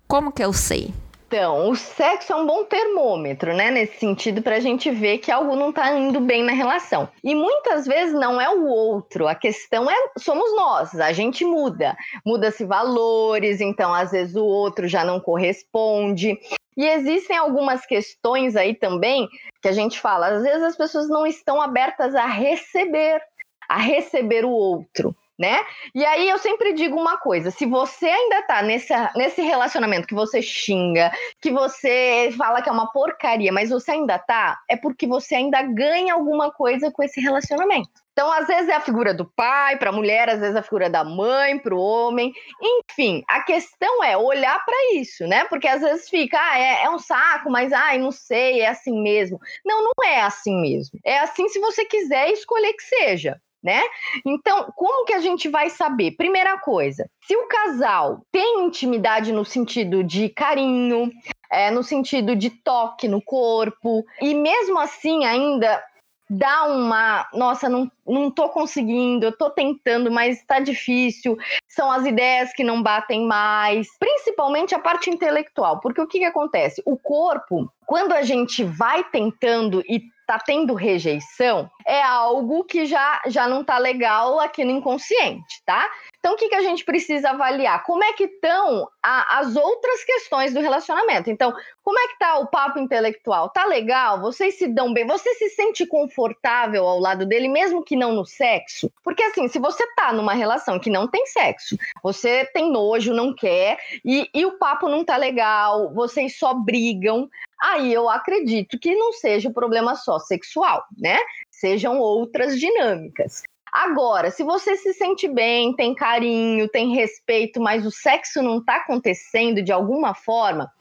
Como 0.07 0.31
que 0.31 0.43
eu 0.43 0.53
sei? 0.53 0.93
Então, 1.27 1.69
o 1.69 1.75
sexo 1.75 2.33
é 2.33 2.35
um 2.35 2.45
bom 2.45 2.63
termômetro, 2.65 3.53
né? 3.55 3.71
Nesse 3.71 3.97
sentido, 3.97 4.43
para 4.43 4.57
a 4.57 4.59
gente 4.59 4.91
ver 4.91 5.17
que 5.17 5.31
algo 5.31 5.55
não 5.55 5.69
está 5.69 5.91
indo 5.97 6.19
bem 6.19 6.43
na 6.43 6.51
relação. 6.51 7.09
E 7.23 7.33
muitas 7.33 7.85
vezes 7.87 8.13
não 8.13 8.39
é 8.39 8.47
o 8.49 8.65
outro, 8.65 9.27
a 9.27 9.33
questão 9.33 9.89
é 9.89 9.95
somos 10.19 10.55
nós, 10.55 10.99
a 10.99 11.11
gente 11.11 11.43
muda. 11.43 11.97
Muda-se 12.23 12.63
valores, 12.63 13.59
então 13.59 13.91
às 13.91 14.11
vezes 14.11 14.35
o 14.35 14.45
outro 14.45 14.87
já 14.87 15.03
não 15.03 15.19
corresponde. 15.19 16.37
E 16.77 16.85
existem 16.85 17.35
algumas 17.35 17.85
questões 17.85 18.55
aí 18.55 18.75
também 18.75 19.27
que 19.61 19.67
a 19.67 19.71
gente 19.71 19.99
fala, 19.99 20.27
às 20.27 20.43
vezes 20.43 20.61
as 20.61 20.77
pessoas 20.77 21.09
não 21.09 21.25
estão 21.25 21.59
abertas 21.59 22.13
a 22.13 22.27
receber, 22.27 23.19
a 23.67 23.77
receber 23.77 24.45
o 24.45 24.51
outro 24.51 25.15
né? 25.37 25.63
E 25.93 26.05
aí 26.05 26.29
eu 26.29 26.37
sempre 26.37 26.73
digo 26.73 26.99
uma 26.99 27.17
coisa: 27.17 27.51
se 27.51 27.65
você 27.65 28.07
ainda 28.07 28.41
tá 28.43 28.61
nesse, 28.61 28.93
nesse 29.15 29.41
relacionamento 29.41 30.07
que 30.07 30.15
você 30.15 30.41
xinga, 30.41 31.11
que 31.41 31.51
você 31.51 32.33
fala 32.37 32.61
que 32.61 32.69
é 32.69 32.71
uma 32.71 32.91
porcaria, 32.91 33.51
mas 33.51 33.69
você 33.69 33.91
ainda 33.91 34.17
tá, 34.17 34.57
é 34.69 34.75
porque 34.75 35.05
você 35.07 35.35
ainda 35.35 35.61
ganha 35.61 36.13
alguma 36.13 36.51
coisa 36.51 36.91
com 36.91 37.03
esse 37.03 37.19
relacionamento. 37.19 38.05
Então, 38.15 38.31
às 38.31 38.47
vezes 38.47 38.69
é 38.69 38.73
a 38.73 38.79
figura 38.79 39.13
do 39.13 39.25
pai 39.25 39.77
para 39.77 39.89
a 39.89 39.93
mulher, 39.93 40.29
às 40.29 40.39
vezes 40.39 40.55
é 40.55 40.59
a 40.59 40.63
figura 40.63 40.89
da 40.89 41.03
mãe 41.03 41.59
para 41.59 41.75
o 41.75 41.77
homem. 41.77 42.31
Enfim, 42.61 43.21
a 43.27 43.43
questão 43.43 44.01
é 44.01 44.15
olhar 44.15 44.57
para 44.63 44.93
isso, 44.93 45.27
né? 45.27 45.43
Porque 45.49 45.67
às 45.67 45.81
vezes 45.81 46.09
fica, 46.09 46.39
ah, 46.39 46.57
é, 46.57 46.85
é 46.85 46.89
um 46.89 46.97
saco, 46.97 47.51
mas 47.51 47.73
ai, 47.73 47.97
não 47.97 48.11
sei, 48.11 48.61
é 48.61 48.69
assim 48.69 49.01
mesmo. 49.03 49.37
Não, 49.65 49.83
não 49.83 49.91
é 50.05 50.21
assim 50.21 50.55
mesmo. 50.61 50.97
É 51.03 51.19
assim 51.19 51.49
se 51.49 51.59
você 51.59 51.83
quiser 51.83 52.29
escolher 52.31 52.71
que 52.71 52.83
seja 52.83 53.37
né? 53.65 53.81
Então, 54.23 54.71
como 54.75 55.05
que 55.05 55.13
a 55.13 55.19
gente 55.19 55.49
vai 55.49 55.71
saber? 55.71 56.11
Primeira 56.11 56.55
coisa, 56.59 57.09
se 57.25 57.35
o 57.35 57.47
casal 57.47 58.21
tem 58.31 58.63
intimidade 58.63 59.33
no 59.33 59.43
sentido 59.43 60.03
de 60.03 60.29
carinho, 60.29 61.11
é, 61.51 61.71
no 61.71 61.81
sentido 61.81 62.35
de 62.35 62.51
toque 62.51 63.07
no 63.07 63.19
corpo, 63.19 64.05
e 64.21 64.35
mesmo 64.35 64.77
assim 64.77 65.25
ainda 65.25 65.83
dá 66.29 66.65
uma, 66.65 67.27
nossa, 67.33 67.67
não, 67.67 67.91
não 68.05 68.29
tô 68.29 68.49
conseguindo, 68.49 69.25
eu 69.25 69.35
tô 69.35 69.49
tentando, 69.49 70.11
mas 70.11 70.43
tá 70.45 70.59
difícil, 70.59 71.37
são 71.67 71.91
as 71.91 72.05
ideias 72.05 72.51
que 72.53 72.63
não 72.63 72.81
batem 72.81 73.25
mais, 73.25 73.87
principalmente 73.99 74.75
a 74.75 74.79
parte 74.79 75.09
intelectual, 75.09 75.79
porque 75.79 76.01
o 76.01 76.07
que 76.07 76.19
que 76.19 76.25
acontece? 76.25 76.81
O 76.85 76.97
corpo, 76.97 77.71
quando 77.85 78.13
a 78.13 78.21
gente 78.21 78.63
vai 78.63 79.03
tentando 79.03 79.81
e 79.87 80.03
tá 80.25 80.39
tendo 80.39 80.73
rejeição, 80.73 81.69
é 81.85 82.01
algo 82.01 82.63
que 82.63 82.85
já, 82.85 83.21
já 83.27 83.47
não 83.47 83.63
tá 83.63 83.77
legal 83.77 84.39
aqui 84.39 84.65
no 84.65 84.71
inconsciente, 84.71 85.61
tá? 85.65 85.89
Então, 86.19 86.33
o 86.33 86.35
que, 86.35 86.49
que 86.49 86.55
a 86.55 86.61
gente 86.61 86.83
precisa 86.83 87.29
avaliar? 87.29 87.83
Como 87.83 88.03
é 88.03 88.13
que 88.13 88.23
estão 88.23 88.87
as 89.03 89.55
outras 89.55 90.03
questões 90.03 90.53
do 90.53 90.59
relacionamento? 90.59 91.29
Então, 91.29 91.53
como 91.85 91.99
é 91.99 92.07
que 92.07 92.17
tá 92.17 92.39
o 92.39 92.47
papo 92.47 92.79
intelectual? 92.79 93.49
Tá 93.49 93.63
legal? 93.67 94.19
Vocês 94.19 94.57
se 94.57 94.67
dão 94.67 94.91
bem? 94.91 95.05
Você 95.05 95.35
se 95.35 95.51
sente 95.51 95.85
confortável 95.85 96.83
ao 96.83 96.99
lado 96.99 97.27
dele, 97.27 97.47
mesmo 97.47 97.83
que 97.83 97.95
não 97.95 98.11
no 98.11 98.25
sexo? 98.25 98.91
Porque, 99.03 99.21
assim, 99.21 99.47
se 99.47 99.59
você 99.59 99.85
tá 99.93 100.11
numa 100.11 100.33
relação 100.33 100.79
que 100.79 100.89
não 100.89 101.07
tem 101.07 101.27
sexo, 101.27 101.77
você 102.01 102.43
tem 102.45 102.71
nojo, 102.71 103.13
não 103.13 103.35
quer, 103.35 103.77
e, 104.03 104.27
e 104.33 104.45
o 104.47 104.57
papo 104.57 104.89
não 104.89 105.05
tá 105.05 105.15
legal, 105.15 105.93
vocês 105.93 106.39
só 106.39 106.55
brigam, 106.55 107.29
aí 107.61 107.93
eu 107.93 108.09
acredito 108.09 108.79
que 108.79 108.95
não 108.95 109.13
seja 109.13 109.49
o 109.49 109.53
problema 109.53 109.93
só 109.93 110.17
sexual, 110.17 110.83
né? 110.97 111.19
Sejam 111.51 111.99
outras 111.99 112.59
dinâmicas. 112.59 113.43
Agora, 113.71 114.31
se 114.31 114.41
você 114.41 114.77
se 114.77 114.93
sente 114.93 115.27
bem, 115.27 115.75
tem 115.75 115.93
carinho, 115.93 116.67
tem 116.69 116.95
respeito, 116.95 117.59
mas 117.59 117.85
o 117.85 117.91
sexo 117.91 118.41
não 118.41 118.59
está 118.59 118.77
acontecendo 118.77 119.61
de 119.61 119.71
alguma 119.71 120.15
forma, 120.15 120.71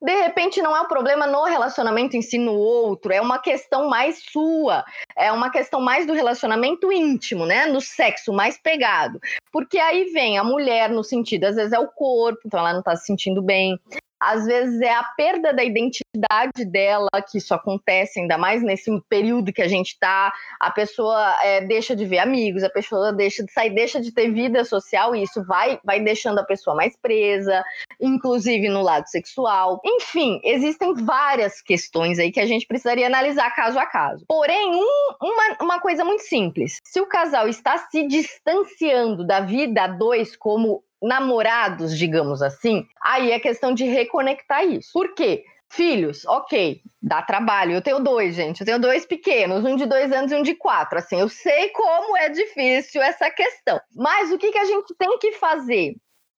de 0.00 0.14
repente 0.22 0.62
não 0.62 0.76
é 0.76 0.80
um 0.80 0.86
problema 0.88 1.26
no 1.26 1.44
relacionamento 1.44 2.16
em 2.16 2.22
si 2.22 2.38
no 2.38 2.54
outro, 2.54 3.12
é 3.12 3.20
uma 3.20 3.38
questão 3.38 3.88
mais 3.88 4.22
sua, 4.30 4.84
é 5.16 5.32
uma 5.32 5.50
questão 5.50 5.80
mais 5.80 6.06
do 6.06 6.12
relacionamento 6.12 6.92
íntimo, 6.92 7.44
né? 7.44 7.66
No 7.66 7.80
sexo 7.80 8.32
mais 8.32 8.56
pegado. 8.56 9.18
Porque 9.52 9.78
aí 9.78 10.04
vem 10.12 10.38
a 10.38 10.44
mulher 10.44 10.90
no 10.90 11.02
sentido, 11.02 11.44
às 11.44 11.56
vezes 11.56 11.72
é 11.72 11.78
o 11.78 11.88
corpo, 11.88 12.40
então 12.46 12.60
ela 12.60 12.72
não 12.72 12.82
tá 12.82 12.94
se 12.96 13.06
sentindo 13.06 13.42
bem. 13.42 13.78
Às 14.20 14.46
vezes 14.46 14.80
é 14.80 14.92
a 14.92 15.04
perda 15.16 15.52
da 15.52 15.64
identidade 15.64 16.64
dela 16.66 17.08
que 17.30 17.38
isso 17.38 17.54
acontece, 17.54 18.20
ainda 18.20 18.36
mais 18.36 18.62
nesse 18.62 18.90
período 19.08 19.52
que 19.52 19.62
a 19.62 19.68
gente 19.68 19.92
está. 19.92 20.32
A 20.60 20.70
pessoa 20.70 21.36
é, 21.42 21.60
deixa 21.60 21.94
de 21.94 22.04
ver 22.04 22.18
amigos, 22.18 22.62
a 22.62 22.70
pessoa 22.70 23.12
deixa 23.12 23.44
de 23.44 23.52
sair, 23.52 23.70
deixa 23.70 24.00
de 24.00 24.12
ter 24.12 24.32
vida 24.32 24.64
social, 24.64 25.14
e 25.14 25.22
isso 25.22 25.44
vai, 25.44 25.78
vai 25.84 26.00
deixando 26.00 26.38
a 26.38 26.44
pessoa 26.44 26.74
mais 26.74 26.96
presa, 26.96 27.62
inclusive 28.00 28.68
no 28.68 28.82
lado 28.82 29.08
sexual. 29.08 29.80
Enfim, 29.84 30.40
existem 30.44 30.94
várias 30.94 31.60
questões 31.60 32.18
aí 32.18 32.32
que 32.32 32.40
a 32.40 32.46
gente 32.46 32.66
precisaria 32.66 33.06
analisar 33.06 33.54
caso 33.54 33.78
a 33.78 33.86
caso. 33.86 34.24
Porém, 34.26 34.74
um, 34.74 35.14
uma, 35.22 35.56
uma 35.60 35.80
coisa 35.80 36.04
muito 36.04 36.22
simples: 36.22 36.78
se 36.84 37.00
o 37.00 37.06
casal 37.06 37.48
está 37.48 37.78
se 37.78 38.06
distanciando 38.06 39.26
da 39.26 39.40
vida 39.40 39.84
a 39.84 39.86
dois 39.86 40.36
como 40.36 40.82
namorados, 41.02 41.96
digamos 41.96 42.42
assim, 42.42 42.86
aí 43.02 43.32
é 43.32 43.38
questão 43.38 43.72
de 43.72 43.84
reconectar 43.84 44.64
isso. 44.64 44.90
Por 44.92 45.14
quê? 45.14 45.44
Filhos, 45.70 46.24
ok, 46.26 46.80
dá 47.02 47.20
trabalho. 47.20 47.72
Eu 47.72 47.82
tenho 47.82 48.00
dois, 48.00 48.34
gente. 48.34 48.60
Eu 48.60 48.66
tenho 48.66 48.80
dois 48.80 49.04
pequenos, 49.04 49.64
um 49.64 49.76
de 49.76 49.84
dois 49.84 50.10
anos 50.10 50.32
e 50.32 50.34
um 50.34 50.42
de 50.42 50.54
quatro. 50.54 50.98
Assim, 50.98 51.20
eu 51.20 51.28
sei 51.28 51.68
como 51.68 52.16
é 52.16 52.30
difícil 52.30 53.02
essa 53.02 53.30
questão. 53.30 53.78
Mas 53.94 54.32
o 54.32 54.38
que, 54.38 54.50
que 54.50 54.58
a 54.58 54.64
gente 54.64 54.94
tem 54.98 55.18
que 55.18 55.32
fazer? 55.32 55.94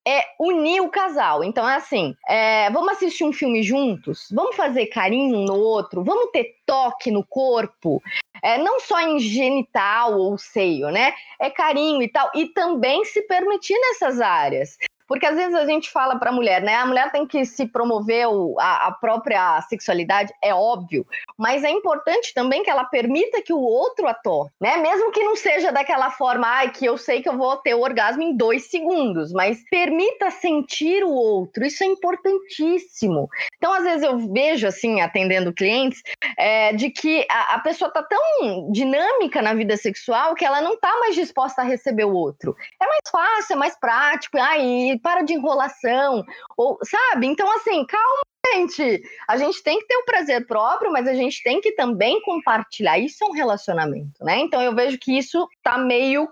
é 0.06 0.24
unir 0.38 0.80
o 0.80 0.88
casal. 0.88 1.44
Então 1.44 1.68
é 1.68 1.76
assim: 1.76 2.14
é, 2.28 2.70
vamos 2.70 2.92
assistir 2.92 3.24
um 3.24 3.32
filme 3.32 3.62
juntos, 3.62 4.26
vamos 4.32 4.56
fazer 4.56 4.86
carinho 4.86 5.36
um 5.36 5.44
no 5.44 5.54
outro, 5.54 6.02
vamos 6.02 6.30
ter 6.32 6.56
toque 6.66 7.10
no 7.10 7.24
corpo, 7.24 8.02
é, 8.42 8.58
não 8.58 8.80
só 8.80 9.00
em 9.00 9.18
genital 9.18 10.18
ou 10.18 10.38
seio, 10.38 10.90
né? 10.90 11.12
É 11.38 11.50
carinho 11.50 12.02
e 12.02 12.08
tal, 12.08 12.30
e 12.34 12.46
também 12.46 13.04
se 13.04 13.22
permitir 13.22 13.78
nessas 13.78 14.20
áreas. 14.20 14.76
Porque 15.10 15.26
às 15.26 15.34
vezes 15.34 15.56
a 15.56 15.66
gente 15.66 15.90
fala 15.90 16.16
para 16.20 16.30
a 16.30 16.32
mulher, 16.32 16.62
né? 16.62 16.76
A 16.76 16.87
mulher 16.87 17.10
tem 17.10 17.26
que 17.26 17.44
se 17.44 17.66
promover 17.66 18.28
a, 18.60 18.87
a, 18.87 18.92
própria 18.92 19.60
sexualidade, 19.62 20.32
é 20.40 20.54
óbvio. 20.54 21.04
Mas 21.37 21.64
é 21.64 21.70
importante 21.70 22.32
também 22.32 22.62
que 22.62 22.70
ela 22.70 22.84
permita 22.84 23.42
que 23.42 23.52
o 23.52 23.58
outro 23.58 24.06
ator, 24.06 24.49
né? 24.60 24.76
Mesmo 24.76 25.10
que 25.10 25.25
não 25.25 25.34
seja 25.34 25.72
daquela 25.72 26.12
forma, 26.12 26.46
ai, 26.46 26.70
que 26.70 26.87
eu 26.87 26.96
sei 26.96 27.20
que 27.20 27.28
eu 27.28 27.37
vou 27.37 27.56
ter 27.56 27.75
o 27.75 27.80
orgasmo 27.80 28.22
em 28.22 28.37
dois 28.37 28.70
segundos, 28.70 29.32
mas 29.32 29.60
permita 29.68 30.30
sentir 30.30 31.02
o 31.02 31.10
outro. 31.10 31.66
Isso 31.66 31.82
é 31.82 31.88
importantíssimo. 31.88 33.28
Então, 33.60 33.74
às 33.74 33.84
vezes 33.84 34.02
eu 34.02 34.18
vejo, 34.32 34.66
assim, 34.66 35.02
atendendo 35.02 35.52
clientes, 35.52 36.02
é, 36.38 36.72
de 36.72 36.88
que 36.88 37.26
a, 37.30 37.56
a 37.56 37.58
pessoa 37.60 37.92
tá 37.92 38.02
tão 38.02 38.72
dinâmica 38.72 39.42
na 39.42 39.52
vida 39.52 39.76
sexual 39.76 40.34
que 40.34 40.46
ela 40.46 40.62
não 40.62 40.78
tá 40.78 40.90
mais 40.98 41.14
disposta 41.14 41.60
a 41.60 41.64
receber 41.64 42.04
o 42.04 42.14
outro. 42.14 42.56
É 42.80 42.86
mais 42.86 43.02
fácil, 43.12 43.52
é 43.52 43.56
mais 43.56 43.78
prático. 43.78 44.38
Ai, 44.38 44.98
para 45.02 45.20
de 45.20 45.34
enrolação, 45.34 46.24
ou 46.56 46.78
sabe? 46.82 47.26
Então, 47.26 47.54
assim, 47.54 47.84
calma, 47.84 48.22
gente. 48.54 49.02
A 49.28 49.36
gente 49.36 49.62
tem 49.62 49.78
que 49.78 49.86
ter 49.86 49.96
o 49.96 50.06
prazer 50.06 50.46
próprio, 50.46 50.90
mas 50.90 51.06
a 51.06 51.12
gente 51.12 51.42
tem 51.42 51.60
que 51.60 51.72
também 51.72 52.20
compartilhar. 52.22 52.98
Isso 52.98 53.22
é 53.22 53.26
um 53.26 53.32
relacionamento, 53.32 54.24
né? 54.24 54.38
Então 54.38 54.62
eu 54.62 54.74
vejo 54.74 54.98
que 54.98 55.18
isso 55.18 55.46
tá 55.62 55.76
meio 55.76 56.26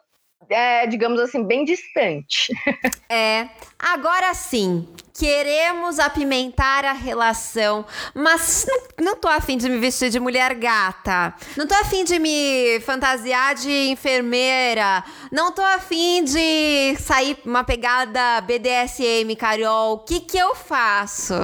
é, 0.49 0.87
digamos 0.87 1.21
assim, 1.21 1.45
bem 1.45 1.65
distante. 1.65 2.53
É. 3.11 3.49
Agora 3.79 4.35
sim, 4.35 4.87
queremos 5.15 5.99
apimentar 5.99 6.85
a 6.85 6.93
relação, 6.93 7.87
mas 8.15 8.67
não, 8.69 9.07
não 9.07 9.17
tô 9.17 9.29
afim 9.29 9.57
de 9.57 9.67
me 9.67 9.79
vestir 9.79 10.11
de 10.11 10.21
mulher 10.21 10.55
gata. 10.55 11.35
Não 11.57 11.67
tô 11.67 11.75
afim 11.75 12.05
de 12.05 12.19
me 12.19 12.81
fantasiar 12.81 13.55
de 13.55 13.89
enfermeira. 13.89 15.03
Não 15.33 15.53
tô 15.53 15.63
afim 15.63 16.23
de 16.23 16.95
sair 16.99 17.39
uma 17.47 17.65
pegada 17.65 18.43
BDSM, 18.43 19.35
Carol. 19.39 19.95
O 19.95 19.99
que 20.01 20.21
que 20.21 20.37
eu 20.37 20.55
faço? 20.55 21.35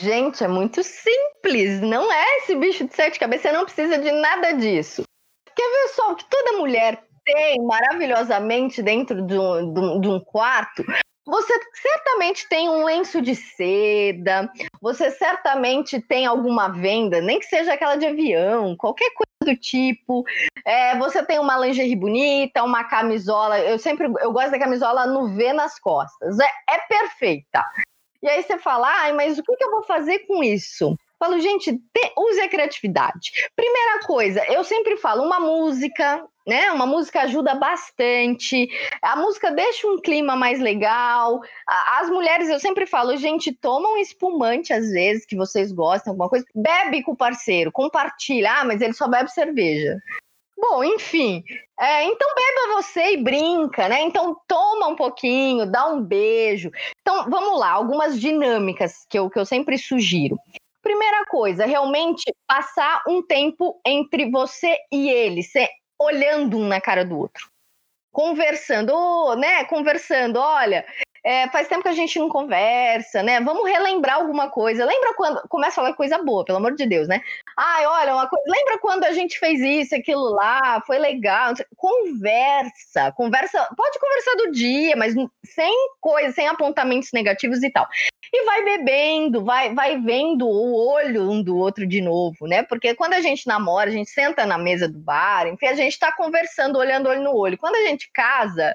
Gente, 0.00 0.42
é 0.42 0.48
muito 0.48 0.82
simples. 0.82 1.80
Não 1.80 2.10
é 2.12 2.38
esse 2.38 2.56
bicho 2.56 2.84
de 2.84 2.94
sete 2.96 3.20
cabeças. 3.20 3.42
Você 3.42 3.52
não 3.52 3.64
precisa 3.64 3.96
de 3.96 4.10
nada 4.10 4.52
disso. 4.52 5.04
Quer 5.54 5.70
ver 5.70 5.94
só 5.94 6.10
o 6.10 6.16
que 6.16 6.24
toda 6.28 6.58
mulher 6.58 7.00
tem 7.24 7.62
maravilhosamente 7.62 8.82
dentro 8.82 9.22
de 9.26 9.38
um, 9.38 10.00
de 10.00 10.08
um, 10.08 10.20
quarto, 10.20 10.84
você 11.24 11.52
certamente 11.74 12.48
tem 12.48 12.68
um 12.68 12.84
lenço 12.84 13.22
de 13.22 13.36
seda, 13.36 14.50
você 14.80 15.10
certamente 15.10 16.00
tem 16.00 16.26
alguma 16.26 16.68
venda, 16.68 17.20
nem 17.20 17.38
que 17.38 17.46
seja 17.46 17.74
aquela 17.74 17.96
de 17.96 18.06
avião, 18.06 18.76
qualquer 18.76 19.10
coisa 19.10 19.54
do 19.54 19.60
tipo. 19.60 20.24
É, 20.66 20.96
você 20.98 21.24
tem 21.24 21.38
uma 21.38 21.56
lingerie 21.58 21.96
bonita, 21.96 22.64
uma 22.64 22.84
camisola. 22.84 23.58
Eu 23.60 23.78
sempre 23.78 24.06
eu 24.20 24.32
gosto 24.32 24.50
da 24.50 24.58
camisola 24.58 25.06
no 25.06 25.28
V 25.34 25.52
nas 25.52 25.78
costas. 25.78 26.38
É, 26.38 26.50
é 26.70 26.78
perfeita. 26.88 27.64
E 28.22 28.28
aí 28.28 28.42
você 28.42 28.58
fala, 28.58 28.88
ai, 28.88 29.12
mas 29.12 29.38
o 29.38 29.42
que, 29.42 29.56
que 29.56 29.64
eu 29.64 29.70
vou 29.70 29.82
fazer 29.82 30.20
com 30.20 30.42
isso? 30.42 30.96
Falo, 31.22 31.38
gente, 31.38 31.72
te, 31.72 32.12
use 32.18 32.40
a 32.40 32.48
criatividade. 32.48 33.30
Primeira 33.54 34.00
coisa, 34.04 34.44
eu 34.46 34.64
sempre 34.64 34.96
falo, 34.96 35.22
uma 35.22 35.38
música, 35.38 36.26
né? 36.44 36.72
Uma 36.72 36.84
música 36.84 37.20
ajuda 37.20 37.54
bastante. 37.54 38.68
A 39.00 39.14
música 39.14 39.52
deixa 39.52 39.86
um 39.86 40.00
clima 40.00 40.34
mais 40.34 40.58
legal. 40.58 41.40
As 42.00 42.10
mulheres, 42.10 42.48
eu 42.48 42.58
sempre 42.58 42.86
falo, 42.86 43.16
gente, 43.16 43.52
toma 43.52 43.88
um 43.90 43.98
espumante 43.98 44.72
às 44.72 44.90
vezes 44.90 45.24
que 45.24 45.36
vocês 45.36 45.70
gostam, 45.70 46.10
alguma 46.10 46.28
coisa. 46.28 46.44
Bebe 46.52 47.04
com 47.04 47.12
o 47.12 47.16
parceiro, 47.16 47.70
compartilha. 47.70 48.54
Ah, 48.54 48.64
mas 48.64 48.80
ele 48.80 48.92
só 48.92 49.06
bebe 49.06 49.30
cerveja. 49.30 49.98
Bom, 50.58 50.82
enfim. 50.82 51.44
É, 51.78 52.04
então 52.04 52.28
beba 52.34 52.82
você 52.82 53.12
e 53.12 53.22
brinca, 53.22 53.88
né? 53.88 54.02
Então 54.02 54.36
toma 54.48 54.88
um 54.88 54.96
pouquinho, 54.96 55.70
dá 55.70 55.86
um 55.86 56.02
beijo. 56.02 56.72
Então 57.00 57.30
vamos 57.30 57.60
lá, 57.60 57.70
algumas 57.70 58.20
dinâmicas 58.20 59.06
que 59.08 59.16
eu, 59.16 59.30
que 59.30 59.38
eu 59.38 59.46
sempre 59.46 59.78
sugiro. 59.78 60.36
Primeira 60.82 61.24
coisa, 61.26 61.64
realmente 61.64 62.24
passar 62.46 63.02
um 63.06 63.22
tempo 63.22 63.80
entre 63.86 64.30
você 64.30 64.76
e 64.92 65.08
ele, 65.08 65.42
olhando 65.98 66.58
um 66.58 66.66
na 66.66 66.80
cara 66.80 67.04
do 67.04 67.18
outro. 67.18 67.48
Conversando, 68.10 68.92
né? 69.36 69.64
Conversando, 69.64 70.38
olha, 70.38 70.84
é, 71.24 71.48
faz 71.48 71.68
tempo 71.68 71.82
que 71.82 71.88
a 71.88 71.94
gente 71.94 72.18
não 72.18 72.28
conversa, 72.28 73.22
né? 73.22 73.40
Vamos 73.40 73.68
relembrar 73.68 74.16
alguma 74.16 74.50
coisa. 74.50 74.84
Lembra 74.84 75.14
quando. 75.14 75.40
Começa 75.48 75.80
a 75.80 75.84
falar 75.84 75.94
coisa 75.94 76.18
boa, 76.18 76.44
pelo 76.44 76.58
amor 76.58 76.74
de 76.74 76.84
Deus, 76.84 77.06
né? 77.06 77.20
Ai, 77.56 77.86
olha, 77.86 78.14
uma 78.14 78.28
coisa. 78.28 78.44
Lembra 78.48 78.78
quando 78.78 79.04
a 79.04 79.12
gente 79.12 79.38
fez 79.38 79.60
isso, 79.60 79.94
aquilo 79.94 80.30
lá? 80.30 80.82
Foi 80.84 80.98
legal. 80.98 81.54
Conversa. 81.76 83.12
Conversa. 83.12 83.68
Pode 83.76 83.98
conversar 84.00 84.34
do 84.36 84.52
dia, 84.52 84.96
mas 84.96 85.14
sem 85.44 85.72
coisa, 86.00 86.32
sem 86.32 86.48
apontamentos 86.48 87.10
negativos 87.12 87.62
e 87.62 87.70
tal. 87.70 87.86
E 88.34 88.44
vai 88.44 88.64
bebendo, 88.64 89.44
vai, 89.44 89.74
vai 89.74 90.00
vendo 90.00 90.48
o 90.48 90.90
olho 90.90 91.30
um 91.30 91.42
do 91.42 91.54
outro 91.54 91.86
de 91.86 92.00
novo, 92.00 92.46
né? 92.46 92.62
Porque 92.62 92.94
quando 92.94 93.12
a 93.12 93.20
gente 93.20 93.46
namora, 93.46 93.90
a 93.90 93.92
gente 93.92 94.10
senta 94.10 94.46
na 94.46 94.56
mesa 94.56 94.88
do 94.88 94.98
bar, 94.98 95.46
enfim, 95.46 95.66
a 95.66 95.74
gente 95.74 95.98
tá 95.98 96.10
conversando, 96.10 96.78
olhando 96.78 97.10
olho 97.10 97.22
no 97.22 97.36
olho. 97.36 97.58
Quando 97.58 97.76
a 97.76 97.86
gente 97.88 98.10
casa, 98.10 98.74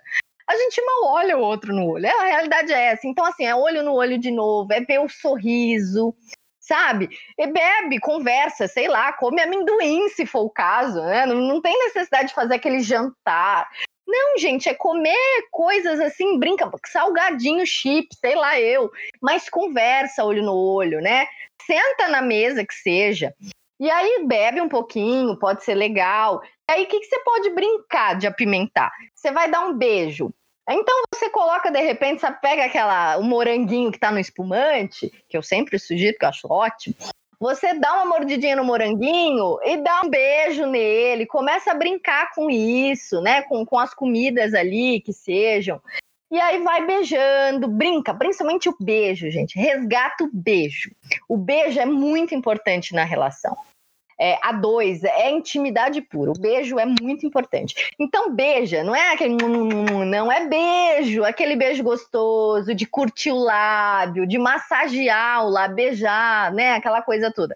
a 0.50 0.56
gente 0.56 0.82
mal 0.82 1.12
olha 1.14 1.38
o 1.38 1.42
outro 1.42 1.74
no 1.74 1.86
olho. 1.86 2.06
É, 2.06 2.12
a 2.12 2.26
realidade 2.26 2.72
é 2.72 2.86
essa. 2.88 3.06
Então, 3.06 3.26
assim, 3.26 3.46
é 3.46 3.54
olho 3.54 3.84
no 3.84 3.94
olho 3.94 4.18
de 4.18 4.32
novo, 4.32 4.72
é 4.72 4.80
ver 4.80 5.00
o 5.00 5.10
sorriso, 5.10 6.16
sabe? 6.60 7.10
E 7.38 7.48
bebe, 7.48 8.00
conversa, 8.00 8.68
sei 8.68 8.88
lá, 8.88 9.12
come 9.14 9.42
amendoim 9.42 10.08
se 10.10 10.26
for 10.26 10.42
o 10.42 10.50
caso, 10.50 11.02
né? 11.02 11.26
Não, 11.26 11.36
não 11.36 11.62
tem 11.62 11.78
necessidade 11.80 12.30
de 12.30 12.34
fazer 12.36 12.56
aquele 12.56 12.80
jantar. 12.80 13.70
Não, 14.08 14.38
gente, 14.38 14.70
é 14.70 14.74
comer 14.74 15.48
coisas 15.52 16.00
assim, 16.00 16.40
brinca, 16.40 16.72
salgadinho, 16.86 17.66
chip, 17.68 18.08
sei 18.16 18.36
lá 18.36 18.58
eu, 18.60 18.90
mas 19.22 19.50
conversa 19.50 20.24
olho 20.24 20.42
no 20.42 20.56
olho, 20.56 21.02
né? 21.02 21.28
Senta 21.66 22.08
na 22.08 22.22
mesa 22.22 22.66
que 22.66 22.74
seja. 22.74 23.34
E 23.80 23.90
aí 23.90 24.26
bebe 24.26 24.62
um 24.62 24.70
pouquinho, 24.70 25.38
pode 25.38 25.64
ser 25.64 25.76
legal. 25.76 26.42
Aí 26.70 26.84
o 26.84 26.88
que, 26.88 27.00
que 27.00 27.06
você 27.06 27.20
pode 27.20 27.50
brincar 27.52 28.18
de 28.18 28.28
apimentar? 28.28 28.92
Você 29.14 29.32
vai 29.32 29.52
dar 29.52 29.62
um 29.62 29.78
beijo. 29.78 30.34
Então 30.70 31.04
você 31.14 31.30
coloca, 31.30 31.72
de 31.72 31.80
repente, 31.80 32.20
você 32.20 32.32
pega 32.32 32.66
aquela, 32.66 33.18
o 33.18 33.24
moranguinho 33.24 33.92
que 33.92 34.00
tá 34.00 34.12
no 34.12 34.20
espumante, 34.20 35.12
que 35.30 35.38
eu 35.38 35.42
sempre 35.42 35.80
sugiro, 35.80 36.18
que 36.18 36.26
eu 36.26 36.30
acho 36.30 36.52
ótimo. 36.52 36.96
Você 37.40 37.74
dá 37.76 37.94
uma 37.94 38.06
mordidinha 38.06 38.56
no 38.56 38.66
moranguinho 38.66 39.60
e 39.64 39.78
dá 39.78 40.02
um 40.04 40.10
beijo 40.10 40.66
nele, 40.66 41.26
começa 41.26 41.72
a 41.72 41.76
brincar 41.76 42.32
com 42.34 42.50
isso, 42.50 43.22
né? 43.22 43.44
Com, 43.44 43.66
com 43.66 43.80
as 43.80 43.94
comidas 43.94 44.54
ali 44.54 45.00
que 45.02 45.14
sejam. 45.14 45.80
E 46.30 46.40
aí 46.40 46.62
vai 46.62 46.86
beijando, 46.86 47.70
brinca, 47.70 48.14
principalmente 48.14 48.68
o 48.68 48.76
beijo, 48.78 49.30
gente. 49.30 49.58
Resgata 49.58 50.26
o 50.26 50.30
beijo. 50.34 50.92
O 51.30 51.38
beijo 51.38 51.80
é 51.80 51.86
muito 51.86 52.36
importante 52.36 52.94
na 52.94 53.06
relação 53.06 53.56
é, 54.20 54.40
a 54.42 54.52
dois, 54.52 55.04
é 55.04 55.30
intimidade 55.30 56.02
pura. 56.02 56.32
O 56.32 56.40
beijo 56.40 56.80
é 56.80 56.86
muito 56.86 57.26
importante. 57.26 57.92
Então, 58.00 58.34
beija, 58.34 58.84
não 58.84 58.96
é 58.96 59.14
aquele. 59.14 59.38
Não 60.06 60.32
é 60.32 60.48
beijo, 60.48 61.24
aquele 61.24 61.56
beijo 61.56 61.84
gostoso 61.84 62.74
de 62.74 62.86
curtir 62.86 63.32
o 63.32 63.38
lábio, 63.38 64.28
de 64.28 64.38
massagear 64.38 65.46
o 65.46 65.50
lábio, 65.50 65.76
beijar, 65.76 66.52
né? 66.54 66.74
Aquela 66.74 67.02
coisa 67.02 67.32
toda. 67.32 67.56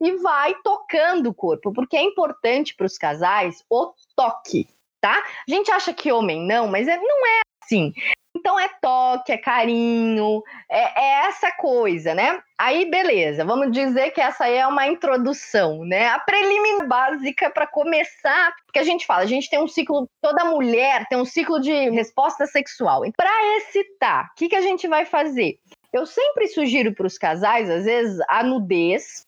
E 0.00 0.12
vai 0.18 0.54
tocando 0.62 1.30
o 1.30 1.34
corpo, 1.34 1.72
porque 1.72 1.96
é 1.96 2.02
importante 2.02 2.74
para 2.76 2.86
os 2.86 2.96
casais 2.96 3.64
o 3.68 3.92
toque, 4.14 4.68
tá? 5.00 5.24
A 5.48 5.50
gente 5.50 5.72
acha 5.72 5.92
que 5.92 6.12
homem 6.12 6.46
não, 6.46 6.68
mas 6.68 6.86
é, 6.86 6.96
não 6.96 7.26
é 7.26 7.40
assim. 7.64 7.92
Então 8.38 8.58
é 8.58 8.68
toque, 8.80 9.32
é 9.32 9.36
carinho, 9.36 10.42
é, 10.70 11.00
é, 11.00 11.26
essa 11.26 11.50
coisa, 11.52 12.14
né? 12.14 12.40
Aí, 12.56 12.88
beleza, 12.88 13.44
vamos 13.44 13.72
dizer 13.72 14.12
que 14.12 14.20
essa 14.20 14.44
aí 14.44 14.56
é 14.56 14.66
uma 14.66 14.86
introdução, 14.86 15.84
né? 15.84 16.06
A 16.08 16.20
preliminar 16.20 16.86
básica 16.86 17.50
para 17.50 17.66
começar, 17.66 18.54
porque 18.64 18.78
a 18.78 18.84
gente 18.84 19.04
fala, 19.04 19.22
a 19.22 19.26
gente 19.26 19.50
tem 19.50 19.60
um 19.60 19.66
ciclo, 19.66 20.08
toda 20.22 20.44
mulher 20.44 21.06
tem 21.08 21.18
um 21.18 21.24
ciclo 21.24 21.60
de 21.60 21.90
resposta 21.90 22.46
sexual. 22.46 23.02
Para 23.16 23.56
excitar, 23.56 24.26
o 24.26 24.34
que, 24.36 24.48
que 24.48 24.56
a 24.56 24.62
gente 24.62 24.86
vai 24.86 25.04
fazer? 25.04 25.58
Eu 25.92 26.06
sempre 26.06 26.46
sugiro 26.48 26.94
para 26.94 27.06
os 27.06 27.18
casais, 27.18 27.68
às 27.68 27.84
vezes, 27.84 28.18
a 28.28 28.42
nudez, 28.42 29.22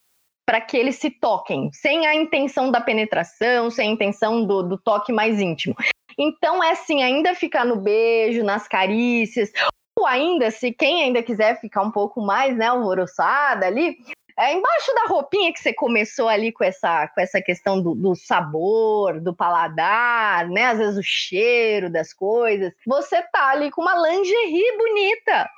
para 0.47 0.61
que 0.61 0.77
eles 0.77 0.97
se 0.97 1.11
toquem, 1.11 1.71
sem 1.73 2.07
a 2.07 2.15
intenção 2.15 2.71
da 2.71 2.81
penetração, 2.81 3.71
sem 3.71 3.89
a 3.89 3.93
intenção 3.93 4.45
do, 4.45 4.63
do 4.63 4.79
toque 4.79 5.13
mais 5.13 5.41
íntimo. 5.41 5.75
Então 6.21 6.63
é 6.63 6.73
assim, 6.73 7.03
ainda 7.03 7.35
ficar 7.35 7.65
no 7.65 7.77
beijo, 7.77 8.45
nas 8.45 8.69
carícias, 8.69 9.51
ou 9.99 10.07
ainda, 10.07 10.51
se 10.51 10.71
quem 10.71 11.03
ainda 11.03 11.23
quiser 11.23 11.59
ficar 11.59 11.81
um 11.81 11.91
pouco 11.91 12.21
mais, 12.21 12.55
né, 12.55 12.67
alvoroçada 12.67 13.67
ali, 13.67 13.97
é 14.39 14.53
embaixo 14.53 14.95
da 14.95 15.05
roupinha 15.09 15.51
que 15.53 15.61
você 15.61 15.73
começou 15.73 16.29
ali 16.29 16.53
com 16.53 16.63
essa, 16.63 17.09
com 17.09 17.21
essa 17.23 17.41
questão 17.41 17.83
do, 17.83 17.95
do, 17.95 18.15
sabor, 18.15 19.19
do 19.21 19.35
paladar, 19.35 20.47
né? 20.49 20.67
Às 20.67 20.79
vezes 20.79 20.99
o 20.99 21.03
cheiro 21.03 21.91
das 21.91 22.15
coisas. 22.15 22.73
Você 22.87 23.21
tá 23.33 23.51
ali 23.51 23.71
com 23.71 23.83
uma 23.83 23.97
lingerie 23.97 24.77
bonita 24.79 25.49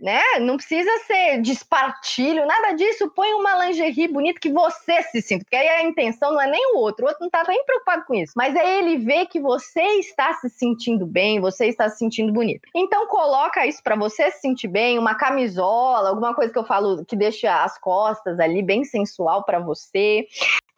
né? 0.00 0.20
Não 0.40 0.56
precisa 0.56 0.90
ser 1.06 1.40
despartilho, 1.42 2.46
nada 2.46 2.72
disso. 2.72 3.10
Põe 3.14 3.32
uma 3.34 3.66
lingerie 3.66 4.08
bonita 4.08 4.40
que 4.40 4.50
você 4.50 5.02
se 5.04 5.20
sinta, 5.20 5.44
porque 5.44 5.56
aí 5.56 5.68
a 5.68 5.82
intenção 5.82 6.32
não 6.32 6.40
é 6.40 6.50
nem 6.50 6.74
o 6.74 6.78
outro, 6.78 7.04
o 7.04 7.08
outro 7.08 7.20
não 7.20 7.26
está 7.26 7.44
nem 7.46 7.64
preocupado 7.64 8.04
com 8.06 8.14
isso, 8.14 8.32
mas 8.36 8.54
é 8.54 8.78
ele 8.78 8.98
ver 8.98 9.26
que 9.26 9.40
você 9.40 9.82
está 9.98 10.32
se 10.34 10.48
sentindo 10.48 11.06
bem, 11.06 11.40
você 11.40 11.66
está 11.66 11.88
se 11.88 11.98
sentindo 11.98 12.32
bonito. 12.32 12.62
Então 12.74 13.06
coloca 13.06 13.66
isso 13.66 13.82
para 13.82 13.96
você 13.96 14.30
se 14.30 14.40
sentir 14.40 14.68
bem, 14.68 14.98
uma 14.98 15.14
camisola, 15.14 16.08
alguma 16.08 16.34
coisa 16.34 16.52
que 16.52 16.58
eu 16.58 16.64
falo 16.64 17.04
que 17.04 17.16
deixa 17.16 17.62
as 17.62 17.78
costas 17.78 18.40
ali 18.40 18.62
bem 18.62 18.84
sensual 18.84 19.44
para 19.44 19.58
você. 19.58 20.26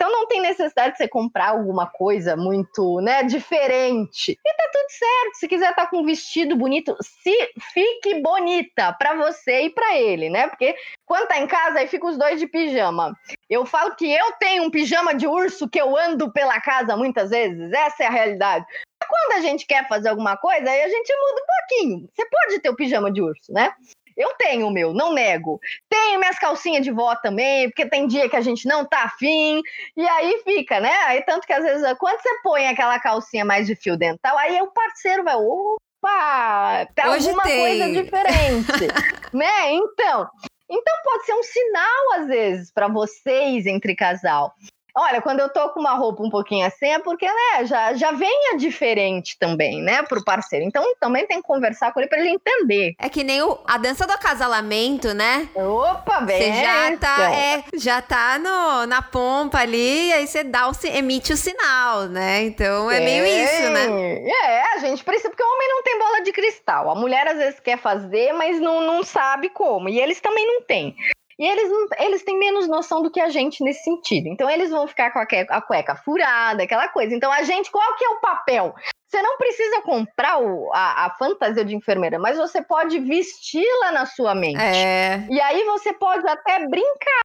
Então 0.02 0.10
não 0.10 0.26
tem 0.26 0.40
necessidade 0.40 0.94
de 0.94 0.98
você 0.98 1.06
comprar 1.06 1.50
alguma 1.50 1.86
coisa 1.86 2.36
muito, 2.36 3.00
né, 3.00 3.22
diferente. 3.22 4.32
E 4.32 4.56
tá 4.56 4.70
tudo 4.72 4.90
certo. 4.90 5.34
Se 5.34 5.46
quiser 5.46 5.70
estar 5.70 5.84
tá 5.84 5.88
com 5.88 5.98
um 5.98 6.04
vestido 6.04 6.56
bonito, 6.56 6.96
se 7.00 7.32
fique 7.72 8.20
bonita 8.20 8.92
para 8.94 9.14
você 9.14 9.66
e 9.66 9.70
para 9.70 9.96
ele, 9.96 10.28
né? 10.28 10.48
Porque 10.48 10.74
quando 11.06 11.28
tá 11.28 11.38
em 11.38 11.46
casa 11.46 11.78
aí 11.78 11.86
fica 11.86 12.04
os 12.04 12.18
dois 12.18 12.40
de 12.40 12.48
pijama. 12.48 13.16
Eu 13.48 13.64
falo 13.64 13.94
que 13.94 14.12
eu 14.12 14.32
tenho 14.40 14.64
um 14.64 14.72
pijama 14.72 15.14
de 15.14 15.28
urso 15.28 15.68
que 15.68 15.80
eu 15.80 15.96
ando 15.96 16.32
pela 16.32 16.60
casa 16.60 16.96
muitas 16.96 17.30
vezes. 17.30 17.72
Essa 17.72 18.02
é 18.02 18.06
a 18.08 18.10
realidade. 18.10 18.66
Quando 19.08 19.38
a 19.38 19.40
gente 19.40 19.64
quer 19.66 19.86
fazer 19.86 20.08
alguma 20.08 20.36
coisa, 20.36 20.68
aí 20.68 20.82
a 20.82 20.88
gente 20.88 21.12
muda 21.14 21.42
um 21.42 21.46
pouquinho. 21.46 22.08
Você 22.12 22.26
pode 22.28 22.60
ter 22.60 22.70
o 22.70 22.76
pijama 22.76 23.08
de 23.08 23.22
urso, 23.22 23.52
né? 23.52 23.72
Eu 24.16 24.34
tenho 24.38 24.66
o 24.66 24.70
meu, 24.70 24.92
não 24.92 25.12
nego. 25.12 25.60
Tenho 25.88 26.18
minhas 26.18 26.38
calcinhas 26.38 26.84
de 26.84 26.90
vó 26.90 27.14
também, 27.16 27.68
porque 27.68 27.88
tem 27.88 28.06
dia 28.06 28.28
que 28.28 28.36
a 28.36 28.40
gente 28.40 28.66
não 28.66 28.84
tá 28.84 29.04
afim. 29.04 29.60
E 29.96 30.08
aí 30.08 30.42
fica, 30.44 30.80
né? 30.80 30.94
Aí 31.06 31.22
tanto 31.22 31.46
que 31.46 31.52
às 31.52 31.62
vezes, 31.62 31.98
quando 31.98 32.20
você 32.20 32.40
põe 32.42 32.66
aquela 32.66 32.98
calcinha 32.98 33.44
mais 33.44 33.66
de 33.66 33.74
fio 33.74 33.96
dental, 33.96 34.36
aí 34.38 34.60
o 34.60 34.70
parceiro 34.72 35.24
vai, 35.24 35.36
opa, 35.36 36.86
tá 36.94 37.10
Hoje 37.10 37.26
alguma 37.28 37.42
tem. 37.44 37.60
coisa 37.60 38.02
diferente. 38.02 38.86
né? 39.32 39.72
Então. 39.72 40.28
Então 40.74 40.94
pode 41.04 41.26
ser 41.26 41.34
um 41.34 41.42
sinal, 41.42 42.12
às 42.14 42.28
vezes, 42.28 42.72
para 42.72 42.88
vocês 42.88 43.66
entre 43.66 43.94
casal. 43.94 44.54
Olha, 44.94 45.22
quando 45.22 45.40
eu 45.40 45.48
tô 45.48 45.70
com 45.70 45.80
uma 45.80 45.94
roupa 45.94 46.22
um 46.22 46.28
pouquinho 46.28 46.66
assim, 46.66 46.86
é 46.86 46.98
porque, 46.98 47.26
né, 47.26 47.64
já, 47.64 47.94
já 47.94 48.12
venha 48.12 48.58
diferente 48.58 49.38
também, 49.38 49.80
né, 49.80 50.02
pro 50.02 50.22
parceiro. 50.22 50.64
Então 50.66 50.84
também 51.00 51.26
tem 51.26 51.38
que 51.38 51.46
conversar 51.46 51.92
com 51.92 52.00
ele 52.00 52.08
pra 52.08 52.18
ele 52.18 52.28
entender. 52.30 52.94
É 52.98 53.08
que 53.08 53.24
nem 53.24 53.42
o, 53.42 53.58
a 53.66 53.78
dança 53.78 54.06
do 54.06 54.12
acasalamento, 54.12 55.14
né? 55.14 55.48
Opa, 55.54 56.20
bem. 56.20 56.38
Você 56.42 56.62
já 56.62 56.96
tá, 56.98 57.34
é, 57.34 57.64
já 57.74 58.02
tá 58.02 58.38
no, 58.38 58.86
na 58.86 59.00
pompa 59.00 59.58
ali, 59.58 60.12
aí 60.12 60.26
você 60.26 60.44
dá 60.44 60.68
o, 60.68 60.72
emite 60.84 61.32
o 61.32 61.36
sinal, 61.36 62.02
né? 62.02 62.42
Então 62.42 62.90
é, 62.90 62.98
é 62.98 63.00
meio 63.00 63.24
isso, 63.24 63.70
né? 63.70 64.22
É, 64.44 64.74
a 64.74 64.78
gente 64.78 65.02
precisa, 65.02 65.30
porque 65.30 65.42
o 65.42 65.54
homem 65.54 65.68
não 65.68 65.82
tem 65.82 65.98
bola 65.98 66.22
de 66.22 66.32
cristal. 66.32 66.90
A 66.90 66.94
mulher 66.94 67.26
às 67.28 67.38
vezes 67.38 67.60
quer 67.60 67.78
fazer, 67.78 68.32
mas 68.34 68.60
não, 68.60 68.82
não 68.82 69.02
sabe 69.02 69.48
como. 69.48 69.88
E 69.88 69.98
eles 69.98 70.20
também 70.20 70.46
não 70.46 70.62
têm. 70.62 70.94
E 71.38 71.44
eles, 71.44 71.70
eles 71.98 72.22
têm 72.22 72.38
menos 72.38 72.68
noção 72.68 73.02
do 73.02 73.10
que 73.10 73.20
a 73.20 73.28
gente 73.28 73.64
nesse 73.64 73.84
sentido. 73.84 74.28
Então, 74.28 74.48
eles 74.48 74.70
vão 74.70 74.86
ficar 74.86 75.10
com 75.10 75.18
a, 75.18 75.26
a 75.48 75.60
cueca 75.60 75.96
furada, 75.96 76.62
aquela 76.62 76.88
coisa. 76.88 77.14
Então, 77.14 77.32
a 77.32 77.42
gente, 77.42 77.70
qual 77.70 77.96
que 77.96 78.04
é 78.04 78.08
o 78.08 78.20
papel? 78.20 78.74
Você 79.08 79.20
não 79.20 79.36
precisa 79.36 79.82
comprar 79.82 80.38
o, 80.38 80.72
a, 80.72 81.06
a, 81.06 81.10
fantasia 81.16 81.64
de 81.64 81.76
enfermeira, 81.76 82.18
mas 82.18 82.38
você 82.38 82.62
pode 82.62 82.98
vesti-la 82.98 83.92
na 83.92 84.06
sua 84.06 84.34
mente. 84.34 84.58
É. 84.58 85.26
E 85.28 85.38
aí 85.40 85.64
você 85.64 85.92
pode 85.92 86.26
até 86.26 86.66
brincar. 86.66 87.20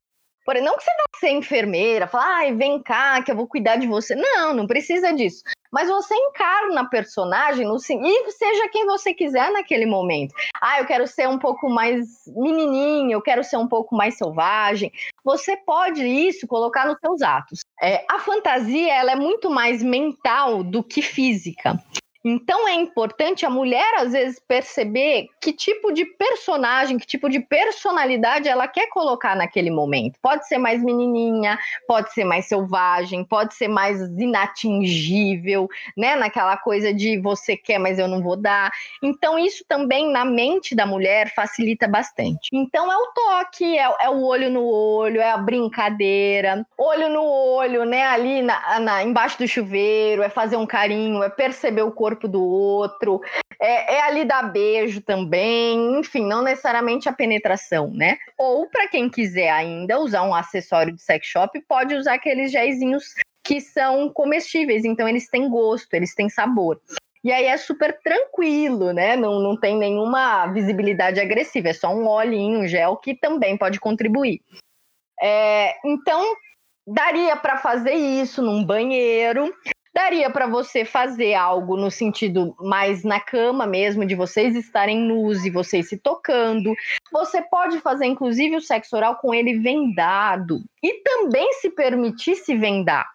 Porém, 0.45 0.63
não 0.63 0.75
que 0.77 0.83
você 0.83 0.91
vai 0.91 1.06
ser 1.19 1.29
enfermeira, 1.29 2.07
falar, 2.07 2.37
ai, 2.37 2.53
vem 2.53 2.81
cá, 2.81 3.21
que 3.21 3.31
eu 3.31 3.35
vou 3.35 3.47
cuidar 3.47 3.75
de 3.77 3.87
você. 3.87 4.15
Não, 4.15 4.53
não 4.53 4.67
precisa 4.67 5.13
disso 5.13 5.43
mas 5.71 5.89
você 5.89 6.15
encarna 6.15 6.81
a 6.81 6.85
personagem 6.85 7.65
no, 7.65 7.75
e 7.75 8.31
seja 8.31 8.69
quem 8.69 8.85
você 8.85 9.13
quiser 9.13 9.51
naquele 9.51 9.85
momento. 9.85 10.33
Ah, 10.61 10.79
eu 10.79 10.85
quero 10.85 11.07
ser 11.07 11.27
um 11.27 11.37
pouco 11.37 11.69
mais 11.69 12.25
menininho, 12.35 13.11
eu 13.11 13.21
quero 13.21 13.43
ser 13.43 13.57
um 13.57 13.67
pouco 13.67 13.95
mais 13.95 14.17
selvagem. 14.17 14.91
Você 15.23 15.57
pode 15.57 16.05
isso 16.05 16.47
colocar 16.47 16.87
nos 16.87 16.97
seus 16.99 17.21
atos. 17.21 17.59
É, 17.81 18.05
a 18.09 18.19
fantasia 18.19 18.93
ela 18.93 19.11
é 19.11 19.15
muito 19.15 19.49
mais 19.49 19.83
mental 19.83 20.63
do 20.63 20.83
que 20.83 21.01
física. 21.01 21.79
Então 22.23 22.67
é 22.67 22.73
importante 22.73 23.45
a 23.45 23.49
mulher, 23.49 23.95
às 23.97 24.11
vezes, 24.11 24.39
perceber 24.39 25.27
que 25.41 25.53
tipo 25.53 25.91
de 25.91 26.05
personagem, 26.05 26.97
que 26.97 27.05
tipo 27.05 27.29
de 27.29 27.39
personalidade 27.39 28.47
ela 28.47 28.67
quer 28.67 28.87
colocar 28.89 29.35
naquele 29.35 29.71
momento. 29.71 30.19
Pode 30.21 30.47
ser 30.47 30.57
mais 30.57 30.83
menininha, 30.83 31.57
pode 31.87 32.13
ser 32.13 32.23
mais 32.23 32.45
selvagem, 32.45 33.23
pode 33.23 33.53
ser 33.53 33.67
mais 33.67 34.01
inatingível, 34.17 35.69
né? 35.95 36.15
Naquela 36.15 36.57
coisa 36.57 36.93
de 36.93 37.17
você 37.19 37.55
quer, 37.55 37.79
mas 37.79 37.99
eu 37.99 38.07
não 38.07 38.21
vou 38.21 38.35
dar. 38.35 38.71
Então, 39.01 39.37
isso 39.37 39.63
também 39.67 40.11
na 40.11 40.25
mente 40.25 40.75
da 40.75 40.85
mulher 40.85 41.33
facilita 41.33 41.87
bastante. 41.87 42.49
Então, 42.51 42.91
é 42.91 42.97
o 42.97 43.07
toque, 43.07 43.77
é, 43.77 43.89
é 44.01 44.09
o 44.09 44.23
olho 44.23 44.49
no 44.49 44.65
olho, 44.65 45.21
é 45.21 45.31
a 45.31 45.37
brincadeira, 45.37 46.65
olho 46.77 47.09
no 47.09 47.23
olho, 47.23 47.85
né? 47.85 48.05
Ali 48.05 48.41
na, 48.41 48.79
na, 48.79 49.03
embaixo 49.03 49.37
do 49.37 49.47
chuveiro, 49.47 50.23
é 50.23 50.29
fazer 50.29 50.57
um 50.57 50.65
carinho, 50.65 51.23
é 51.23 51.29
perceber 51.29 51.83
o 51.83 51.91
corpo 51.91 52.16
corpo 52.17 52.27
do 52.27 52.43
outro, 52.43 53.21
é, 53.61 53.95
é 53.95 54.01
ali 54.01 54.25
dar 54.25 54.51
beijo 54.51 55.01
também, 55.01 55.99
enfim, 55.99 56.25
não 56.25 56.41
necessariamente 56.41 57.07
a 57.07 57.13
penetração, 57.13 57.91
né? 57.91 58.17
Ou 58.37 58.67
para 58.67 58.87
quem 58.87 59.09
quiser 59.09 59.49
ainda 59.49 59.99
usar 59.99 60.23
um 60.23 60.33
acessório 60.33 60.93
de 60.93 61.01
sex 61.01 61.27
shop, 61.27 61.59
pode 61.67 61.95
usar 61.95 62.15
aqueles 62.15 62.51
géisinhos 62.51 63.13
que 63.43 63.61
são 63.61 64.09
comestíveis, 64.09 64.83
então 64.83 65.07
eles 65.07 65.29
têm 65.29 65.49
gosto, 65.49 65.93
eles 65.93 66.13
têm 66.13 66.29
sabor. 66.29 66.81
E 67.23 67.31
aí 67.31 67.45
é 67.45 67.57
super 67.57 67.97
tranquilo, 67.99 68.93
né? 68.93 69.15
Não, 69.15 69.39
não 69.39 69.57
tem 69.57 69.77
nenhuma 69.77 70.47
visibilidade 70.47 71.19
agressiva, 71.19 71.69
é 71.69 71.73
só 71.73 71.89
um 71.89 72.07
olhinho, 72.07 72.59
um 72.59 72.67
gel 72.67 72.97
que 72.97 73.15
também 73.15 73.57
pode 73.57 73.79
contribuir. 73.79 74.41
É, 75.21 75.75
então, 75.85 76.23
daria 76.85 77.35
para 77.35 77.57
fazer 77.57 77.93
isso 77.93 78.41
num 78.41 78.63
banheiro. 78.63 79.51
Daria 79.97 80.29
para 80.29 80.45
você 80.45 80.85
fazer 80.85 81.33
algo 81.33 81.75
no 81.75 81.89
sentido 81.89 82.55
mais 82.59 83.03
na 83.03 83.19
cama 83.19 83.65
mesmo, 83.65 84.05
de 84.05 84.13
vocês 84.13 84.55
estarem 84.55 84.99
nus 84.99 85.43
e 85.43 85.49
vocês 85.49 85.89
se 85.89 85.97
tocando. 85.97 86.71
Você 87.11 87.41
pode 87.41 87.79
fazer, 87.79 88.05
inclusive, 88.05 88.57
o 88.57 88.61
sexo 88.61 88.95
oral 88.95 89.15
com 89.15 89.33
ele 89.33 89.57
vendado. 89.57 90.59
E 90.83 91.01
também 91.01 91.51
se 91.53 91.71
permitir 91.71 92.35
se 92.35 92.55
vendar. 92.55 93.09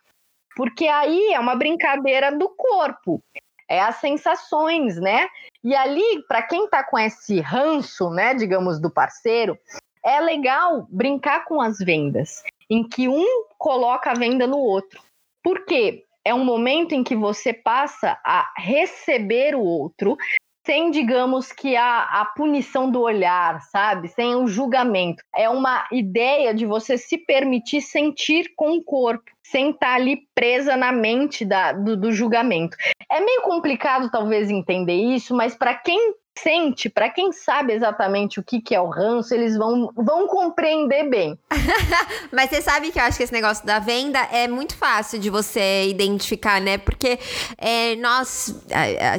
Porque 0.56 0.88
aí 0.88 1.32
é 1.32 1.38
uma 1.38 1.54
brincadeira 1.54 2.36
do 2.36 2.48
corpo. 2.48 3.22
É 3.68 3.80
as 3.80 3.98
sensações, 3.98 4.96
né? 4.96 5.28
E 5.62 5.76
ali, 5.76 6.24
para 6.26 6.42
quem 6.42 6.68
tá 6.68 6.82
com 6.82 6.98
esse 6.98 7.38
ranço, 7.38 8.10
né, 8.10 8.34
digamos, 8.34 8.80
do 8.80 8.90
parceiro, 8.90 9.56
é 10.04 10.18
legal 10.18 10.88
brincar 10.90 11.44
com 11.44 11.60
as 11.60 11.78
vendas, 11.78 12.42
em 12.68 12.82
que 12.82 13.08
um 13.08 13.24
coloca 13.56 14.10
a 14.10 14.14
venda 14.14 14.48
no 14.48 14.58
outro. 14.58 15.00
Por 15.44 15.64
quê? 15.64 16.04
É 16.24 16.34
um 16.34 16.44
momento 16.44 16.94
em 16.94 17.02
que 17.02 17.16
você 17.16 17.52
passa 17.52 18.18
a 18.24 18.52
receber 18.56 19.54
o 19.54 19.62
outro 19.62 20.16
sem, 20.64 20.90
digamos 20.90 21.52
que, 21.52 21.74
a, 21.76 22.20
a 22.20 22.24
punição 22.24 22.90
do 22.90 23.00
olhar, 23.00 23.60
sabe? 23.62 24.08
Sem 24.08 24.36
o 24.36 24.46
julgamento. 24.46 25.22
É 25.34 25.48
uma 25.48 25.86
ideia 25.90 26.54
de 26.54 26.64
você 26.64 26.96
se 26.96 27.18
permitir 27.18 27.80
sentir 27.80 28.52
com 28.56 28.76
o 28.76 28.84
corpo, 28.84 29.24
sem 29.42 29.70
estar 29.70 29.88
tá 29.88 29.94
ali 29.94 30.20
presa 30.34 30.76
na 30.76 30.92
mente 30.92 31.44
da, 31.44 31.72
do, 31.72 31.96
do 31.96 32.12
julgamento. 32.12 32.76
É 33.10 33.20
meio 33.20 33.42
complicado, 33.42 34.10
talvez, 34.10 34.50
entender 34.50 34.94
isso, 34.94 35.34
mas 35.34 35.56
para 35.56 35.74
quem 35.74 36.14
sente, 36.38 36.88
para 36.88 37.10
quem 37.10 37.30
sabe 37.30 37.72
exatamente 37.72 38.40
o 38.40 38.42
que, 38.42 38.60
que 38.60 38.74
é 38.74 38.80
o 38.80 38.88
ranço, 38.88 39.34
eles 39.34 39.56
vão, 39.56 39.92
vão 39.94 40.26
compreender 40.26 41.08
bem. 41.08 41.38
Mas 42.32 42.50
você 42.50 42.62
sabe 42.62 42.90
que 42.90 42.98
eu 42.98 43.02
acho 43.04 43.18
que 43.18 43.22
esse 43.22 43.32
negócio 43.32 43.64
da 43.66 43.78
venda 43.78 44.18
é 44.32 44.48
muito 44.48 44.74
fácil 44.76 45.18
de 45.18 45.28
você 45.28 45.86
identificar, 45.88 46.60
né? 46.60 46.78
Porque 46.78 47.18
é, 47.58 47.96
nós, 47.96 48.54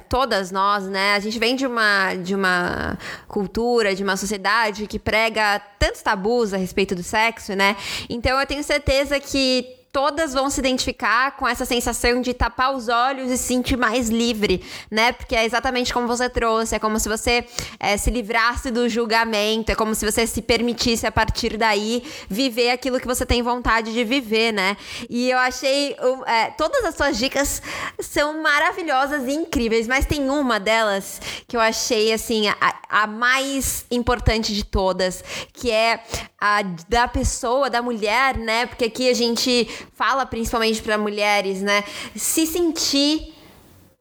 todas 0.10 0.52
nós, 0.52 0.88
né? 0.88 1.14
A 1.14 1.20
gente 1.20 1.38
vem 1.38 1.56
de 1.56 1.68
uma, 1.68 2.16
de 2.16 2.34
uma 2.36 2.98
cultura, 3.28 3.94
de 3.94 4.04
uma 4.04 4.18
sociedade 4.18 4.88
que 4.88 4.98
prega 4.98 5.62
tantos 5.78 6.02
tabus 6.02 6.54
a 6.54 6.58
respeito 6.58 6.96
do 6.96 7.04
sexo, 7.04 7.56
né? 7.56 7.76
Então 8.10 8.40
eu 8.40 8.46
tenho 8.46 8.64
certeza 8.64 9.20
que 9.20 9.83
todas 9.94 10.34
vão 10.34 10.50
se 10.50 10.60
identificar 10.60 11.38
com 11.38 11.48
essa 11.48 11.66
sensação 11.66 12.20
de 12.20 12.34
tapar 12.34 12.76
os 12.76 12.90
olhos 12.90 13.30
e 13.30 13.38
se 13.38 13.44
sentir 13.44 13.78
mais 13.78 14.10
livre, 14.10 14.64
né? 14.90 15.12
Porque 15.12 15.36
é 15.36 15.46
exatamente 15.46 15.94
como 15.94 16.08
você 16.08 16.28
trouxe, 16.28 16.76
é 16.76 16.80
como 16.80 17.00
se 17.00 17.08
você 17.08 17.46
é, 17.80 17.96
se 17.96 18.10
livrasse 18.10 18.72
do 18.72 18.90
julgamento, 18.90 19.72
é 19.72 19.76
como 19.76 19.94
se 19.94 20.04
você 20.04 20.26
se 20.26 20.42
permitisse 20.42 21.06
a 21.06 21.12
partir 21.12 21.58
daí 21.58 22.04
viver 22.28 22.72
aquilo 22.72 23.00
que 23.00 23.06
você 23.06 23.24
tem 23.24 23.44
vontade 23.44 23.94
de 23.94 24.04
viver, 24.04 24.52
né? 24.52 24.76
E 25.08 25.30
eu 25.30 25.38
achei 25.38 25.96
é, 26.26 26.50
todas 26.58 26.84
as 26.86 26.96
suas 26.96 27.16
dicas 27.16 27.62
são 28.00 28.42
maravilhosas 28.42 29.28
e 29.28 29.34
incríveis, 29.34 29.88
mas 29.88 30.08
tem 30.08 30.28
uma 30.28 30.60
delas 30.60 31.22
que 31.48 31.56
eu 31.56 31.62
achei 31.62 32.12
assim 32.12 32.48
a, 32.48 32.56
a 32.90 33.06
mais 33.06 33.86
importante 33.92 34.56
de 34.56 34.66
todas, 34.66 35.24
que 35.54 35.70
é 35.70 36.04
a 36.42 36.62
da 36.90 37.08
pessoa, 37.08 37.70
da 37.70 37.82
mulher, 37.82 38.36
né? 38.38 38.66
Porque 38.66 38.86
aqui 38.86 39.10
a 39.10 39.14
gente 39.14 39.68
fala 39.94 40.26
principalmente 40.26 40.82
para 40.82 40.98
mulheres, 40.98 41.62
né? 41.62 41.84
Se 42.16 42.46
sentir 42.46 43.34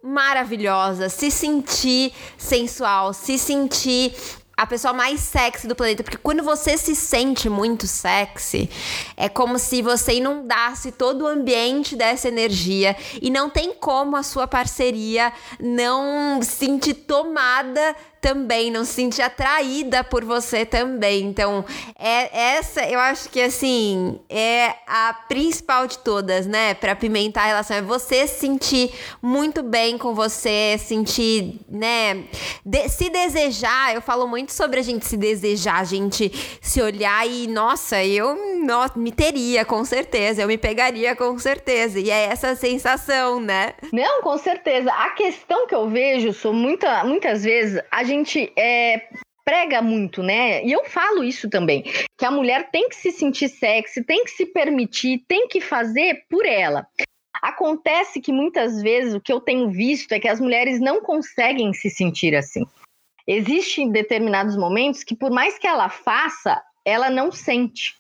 maravilhosa, 0.03 1.09
se 1.09 1.31
sentir 1.31 2.13
sensual, 2.37 3.13
se 3.13 3.39
sentir 3.39 4.15
a 4.57 4.67
pessoa 4.67 4.93
mais 4.93 5.21
sexy 5.21 5.67
do 5.67 5.75
planeta. 5.75 6.03
Porque 6.03 6.19
quando 6.19 6.43
você 6.43 6.77
se 6.77 6.95
sente 6.95 7.49
muito 7.49 7.87
sexy, 7.87 8.69
é 9.17 9.29
como 9.29 9.59
se 9.59 9.83
você 9.83 10.15
inundasse 10.15 10.93
todo 10.93 11.23
o 11.23 11.27
ambiente 11.27 11.97
dessa 11.97 12.29
energia. 12.29 12.97
E 13.21 13.31
não 13.31 13.49
tem 13.49 13.75
como 13.75 14.17
a 14.17 14.23
sua 14.23 14.47
parceria 14.47 15.33
não 15.59 16.41
sentir 16.43 16.95
tomada 16.95 17.97
também, 18.23 18.71
não 18.71 18.85
se 18.85 18.93
sentir 18.93 19.21
atraída 19.21 20.05
por 20.05 20.25
você 20.25 20.65
também. 20.65 21.25
Então, 21.25 21.65
é 21.99 22.55
essa, 22.57 22.89
eu 22.89 23.01
acho 23.01 23.29
que 23.29 23.41
assim, 23.41 24.21
é 24.31 24.77
a 24.87 25.13
principal 25.29 25.89
de 25.89 25.99
todas, 25.99 26.47
né? 26.47 26.73
Para 26.73 26.95
pimentar 26.95 27.43
a 27.45 27.47
relação 27.49 27.77
é 27.77 27.83
você 27.83 28.29
se 28.29 28.39
sentir 28.39 28.93
muito 29.21 29.61
bem 29.63 29.99
com 29.99 30.15
você, 30.15 30.77
sentir, 30.79 31.61
né, 31.69 32.25
de, 32.65 32.89
se 32.89 33.11
desejar. 33.11 33.93
Eu 33.93 34.01
falo 34.01 34.29
muito 34.29 34.53
sobre 34.53 34.79
a 34.79 34.83
gente 34.83 35.05
se 35.05 35.17
desejar, 35.17 35.81
a 35.81 35.85
gente 35.85 36.31
se 36.61 36.81
olhar 36.81 37.29
e, 37.29 37.49
nossa, 37.49 38.05
eu 38.05 38.37
nossa, 38.63 38.97
me 38.97 39.11
teria 39.11 39.65
com 39.65 39.85
certeza, 39.85 40.43
eu 40.43 40.47
me 40.47 40.57
pegaria 40.57 41.17
com 41.17 41.37
certeza. 41.39 41.99
E 41.99 42.09
é 42.09 42.27
essa 42.27 42.55
sensação, 42.55 43.41
né? 43.41 43.73
Não, 43.93 44.23
com 44.23 44.39
certeza. 44.39 44.93
A 44.93 45.11
questão 45.11 45.67
que 45.67 45.75
eu 45.75 45.89
vejo, 45.89 46.33
sou 46.33 46.53
muita, 46.53 47.03
muitas 47.03 47.43
vezes 47.43 47.83
a 47.91 48.05
gente 48.05 48.12
gente 48.13 48.53
é, 48.57 49.09
prega 49.45 49.83
muito, 49.83 50.23
né? 50.23 50.65
E 50.65 50.73
eu 50.73 50.85
falo 50.85 51.25
isso 51.25 51.49
também, 51.49 51.83
que 52.19 52.25
a 52.25 52.31
mulher 52.31 52.71
tem 52.71 52.89
que 52.89 52.97
se 52.97 53.11
sentir 53.11 53.49
sexy, 53.49 54.05
tem 54.05 54.25
que 54.25 54.31
se 54.31 54.47
permitir, 54.47 55.25
tem 55.27 55.49
que 55.49 55.61
fazer 55.61 56.25
por 56.29 56.47
ela. 56.47 56.87
Acontece 57.41 58.21
que 58.21 58.33
muitas 58.33 58.81
vezes 58.81 59.15
o 59.15 59.21
que 59.21 59.33
eu 59.33 59.41
tenho 59.41 59.71
visto 59.71 60.13
é 60.13 60.21
que 60.21 60.29
as 60.29 60.41
mulheres 60.41 60.81
não 60.81 61.01
conseguem 61.01 61.73
se 61.73 61.91
sentir 61.91 62.37
assim. 62.37 62.65
Existem 63.27 63.91
determinados 63.91 64.57
momentos 64.57 65.03
que, 65.03 65.17
por 65.17 65.31
mais 65.31 65.59
que 65.59 65.67
ela 65.67 65.89
faça, 65.89 66.63
ela 66.85 67.11
não 67.11 67.33
sente. 67.33 67.97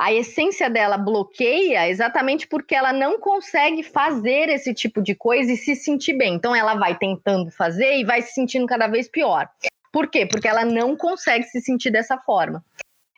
A 0.00 0.14
essência 0.14 0.70
dela 0.70 0.96
bloqueia 0.96 1.86
exatamente 1.86 2.46
porque 2.46 2.74
ela 2.74 2.90
não 2.90 3.20
consegue 3.20 3.82
fazer 3.82 4.48
esse 4.48 4.72
tipo 4.72 5.02
de 5.02 5.14
coisa 5.14 5.52
e 5.52 5.58
se 5.58 5.76
sentir 5.76 6.14
bem. 6.14 6.32
Então 6.36 6.56
ela 6.56 6.74
vai 6.74 6.96
tentando 6.96 7.50
fazer 7.50 7.98
e 7.98 8.04
vai 8.04 8.22
se 8.22 8.32
sentindo 8.32 8.66
cada 8.66 8.86
vez 8.86 9.10
pior. 9.10 9.46
Por 9.92 10.08
quê? 10.08 10.24
Porque 10.24 10.48
ela 10.48 10.64
não 10.64 10.96
consegue 10.96 11.44
se 11.44 11.60
sentir 11.60 11.90
dessa 11.90 12.16
forma. 12.16 12.64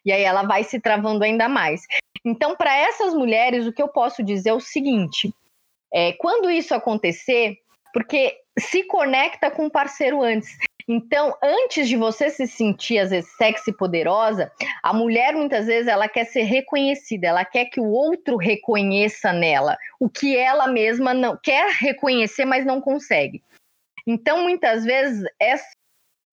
E 0.04 0.10
aí 0.10 0.24
ela 0.24 0.42
vai 0.42 0.64
se 0.64 0.80
travando 0.80 1.22
ainda 1.22 1.48
mais. 1.48 1.82
Então, 2.24 2.56
para 2.56 2.76
essas 2.76 3.14
mulheres, 3.14 3.64
o 3.64 3.72
que 3.72 3.80
eu 3.80 3.86
posso 3.86 4.20
dizer 4.20 4.50
é 4.50 4.54
o 4.54 4.58
seguinte: 4.58 5.32
é, 5.94 6.12
quando 6.14 6.50
isso 6.50 6.74
acontecer, 6.74 7.58
porque 7.92 8.36
se 8.58 8.82
conecta 8.84 9.52
com 9.52 9.66
o 9.66 9.70
parceiro 9.70 10.20
antes. 10.20 10.58
Então, 10.94 11.34
antes 11.42 11.88
de 11.88 11.96
você 11.96 12.28
se 12.28 12.46
sentir, 12.46 12.98
às 12.98 13.08
vezes, 13.08 13.34
sexy 13.38 13.72
poderosa, 13.72 14.52
a 14.82 14.92
mulher, 14.92 15.32
muitas 15.32 15.64
vezes, 15.64 15.88
ela 15.88 16.06
quer 16.06 16.26
ser 16.26 16.42
reconhecida, 16.42 17.28
ela 17.28 17.46
quer 17.46 17.64
que 17.64 17.80
o 17.80 17.88
outro 17.88 18.36
reconheça 18.36 19.32
nela 19.32 19.78
o 19.98 20.10
que 20.10 20.36
ela 20.36 20.66
mesma 20.66 21.14
não 21.14 21.34
quer 21.42 21.72
reconhecer, 21.80 22.44
mas 22.44 22.66
não 22.66 22.78
consegue. 22.78 23.42
Então, 24.06 24.42
muitas 24.42 24.84
vezes, 24.84 25.24
essa 25.40 25.70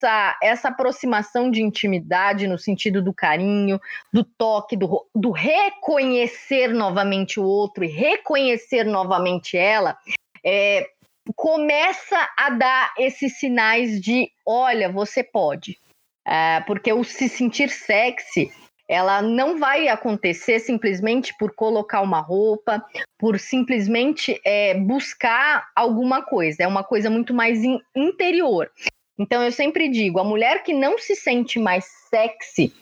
essa, 0.01 0.39
essa 0.41 0.67
aproximação 0.69 1.51
de 1.51 1.61
intimidade 1.61 2.47
no 2.47 2.57
sentido 2.57 3.01
do 3.01 3.13
carinho, 3.13 3.81
do 4.13 4.23
toque, 4.23 4.77
do, 4.77 5.05
do 5.13 5.31
reconhecer 5.31 6.69
novamente 6.69 7.37
o 7.37 7.43
outro 7.43 7.83
e 7.83 7.87
reconhecer 7.87 8.85
novamente 8.85 9.57
ela, 9.57 9.97
é, 10.41 10.89
começa 11.35 12.29
a 12.37 12.49
dar 12.49 12.93
esses 12.97 13.39
sinais 13.39 13.99
de: 13.99 14.29
olha, 14.45 14.91
você 14.91 15.23
pode. 15.23 15.77
É, 16.25 16.61
porque 16.61 16.91
o 16.93 17.03
se 17.03 17.27
sentir 17.27 17.69
sexy 17.69 18.51
ela 18.89 19.21
não 19.21 19.59
vai 19.59 19.87
acontecer 19.87 20.59
simplesmente 20.59 21.31
por 21.37 21.53
colocar 21.53 22.01
uma 22.01 22.19
roupa, 22.19 22.83
por 23.19 23.39
simplesmente 23.39 24.41
é, 24.43 24.73
buscar 24.73 25.67
alguma 25.75 26.23
coisa. 26.23 26.63
É 26.63 26.67
uma 26.67 26.83
coisa 26.83 27.07
muito 27.07 27.31
mais 27.31 27.63
in 27.63 27.79
interior. 27.95 28.71
Então 29.17 29.43
eu 29.43 29.51
sempre 29.51 29.89
digo, 29.89 30.19
a 30.19 30.23
mulher 30.23 30.63
que 30.63 30.73
não 30.73 30.97
se 30.97 31.15
sente 31.15 31.59
mais 31.59 31.85
sexy 32.09 32.73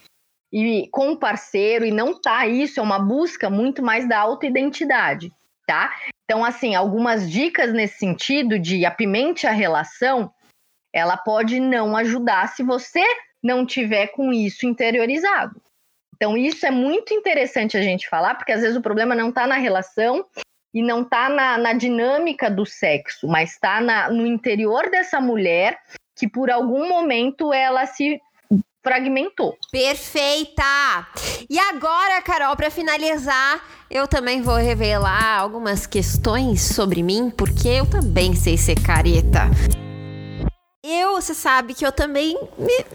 e 0.54 0.88
com 0.92 1.12
o 1.12 1.18
parceiro 1.18 1.84
e 1.84 1.92
não 1.92 2.20
tá 2.22 2.48
isso 2.48 2.80
é 2.80 2.84
uma 2.84 3.00
busca 3.00 3.50
muito 3.50 3.84
mais 3.84 4.08
da 4.08 4.18
autoidentidade, 4.18 5.30
tá? 5.68 5.94
Então 6.30 6.44
assim, 6.44 6.76
algumas 6.76 7.32
dicas 7.32 7.74
nesse 7.74 8.00
sentido 8.00 8.60
de 8.60 8.86
apimente 8.86 9.48
a 9.48 9.52
relação, 9.52 10.30
ela 10.94 11.16
pode 11.16 11.58
não 11.58 11.96
ajudar 11.96 12.50
se 12.50 12.64
você 12.64 13.04
não 13.42 13.66
tiver 13.66 14.08
com 14.08 14.34
isso 14.34 14.66
interiorizado. 14.66 15.62
Então 16.16 16.36
isso 16.36 16.66
é 16.66 16.72
muito 16.72 17.14
interessante 17.14 17.78
a 17.78 17.82
gente 17.82 18.10
falar, 18.10 18.36
porque 18.36 18.52
às 18.52 18.62
vezes 18.62 18.76
o 18.76 18.82
problema 18.82 19.16
não 19.16 19.30
está 19.30 19.48
na 19.48 19.56
relação 19.56 20.26
e 20.74 20.82
não 20.82 21.04
está 21.04 21.30
na, 21.30 21.58
na, 21.58 21.74
dinâmica 21.74 22.52
do 22.52 22.66
sexo, 22.66 23.26
mas 23.28 23.52
está 23.52 24.10
no 24.10 24.26
interior 24.26 24.90
dessa 24.90 25.22
mulher 25.22 25.80
que 26.18 26.28
por 26.28 26.52
algum 26.52 26.90
momento 26.90 27.54
ela 27.54 27.86
se 27.86 28.20
fragmentou. 28.88 29.58
Perfeita! 29.70 30.64
E 31.50 31.60
agora, 31.60 32.22
Carol, 32.22 32.56
para 32.56 32.72
finalizar, 32.72 33.62
eu 33.92 34.08
também 34.08 34.42
vou 34.42 34.56
revelar 34.56 35.40
algumas 35.40 35.86
questões 35.86 36.62
sobre 36.62 37.04
mim, 37.04 37.30
porque 37.30 37.68
eu 37.68 37.86
também 37.86 38.34
sei 38.34 38.58
ser 38.58 38.76
careta. 38.82 39.42
Eu, 40.82 41.16
você 41.16 41.34
sabe 41.34 41.74
que 41.74 41.86
eu 41.86 41.92
também. 41.92 42.40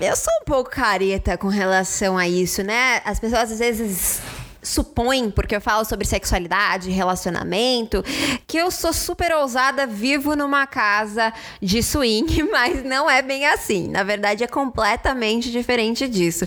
Eu 0.00 0.16
sou 0.16 0.32
um 0.40 0.44
pouco 0.46 0.70
careta 0.70 1.36
com 1.36 1.48
relação 1.48 2.16
a 2.16 2.26
isso, 2.26 2.62
né? 2.62 3.02
As 3.04 3.20
pessoas 3.20 3.52
às 3.52 3.58
vezes 3.58 4.22
supõe, 4.62 5.28
porque 5.28 5.56
eu 5.56 5.60
falo 5.60 5.84
sobre 5.84 6.06
sexualidade, 6.06 6.90
relacionamento, 6.90 8.02
que 8.46 8.56
eu 8.56 8.70
sou 8.70 8.92
super 8.92 9.32
ousada, 9.34 9.86
vivo 9.86 10.36
numa 10.36 10.66
casa 10.66 11.32
de 11.60 11.82
swing, 11.82 12.44
mas 12.50 12.84
não 12.84 13.10
é 13.10 13.20
bem 13.20 13.44
assim. 13.46 13.88
Na 13.88 14.04
verdade, 14.04 14.44
é 14.44 14.46
completamente 14.46 15.50
diferente 15.50 16.08
disso. 16.08 16.46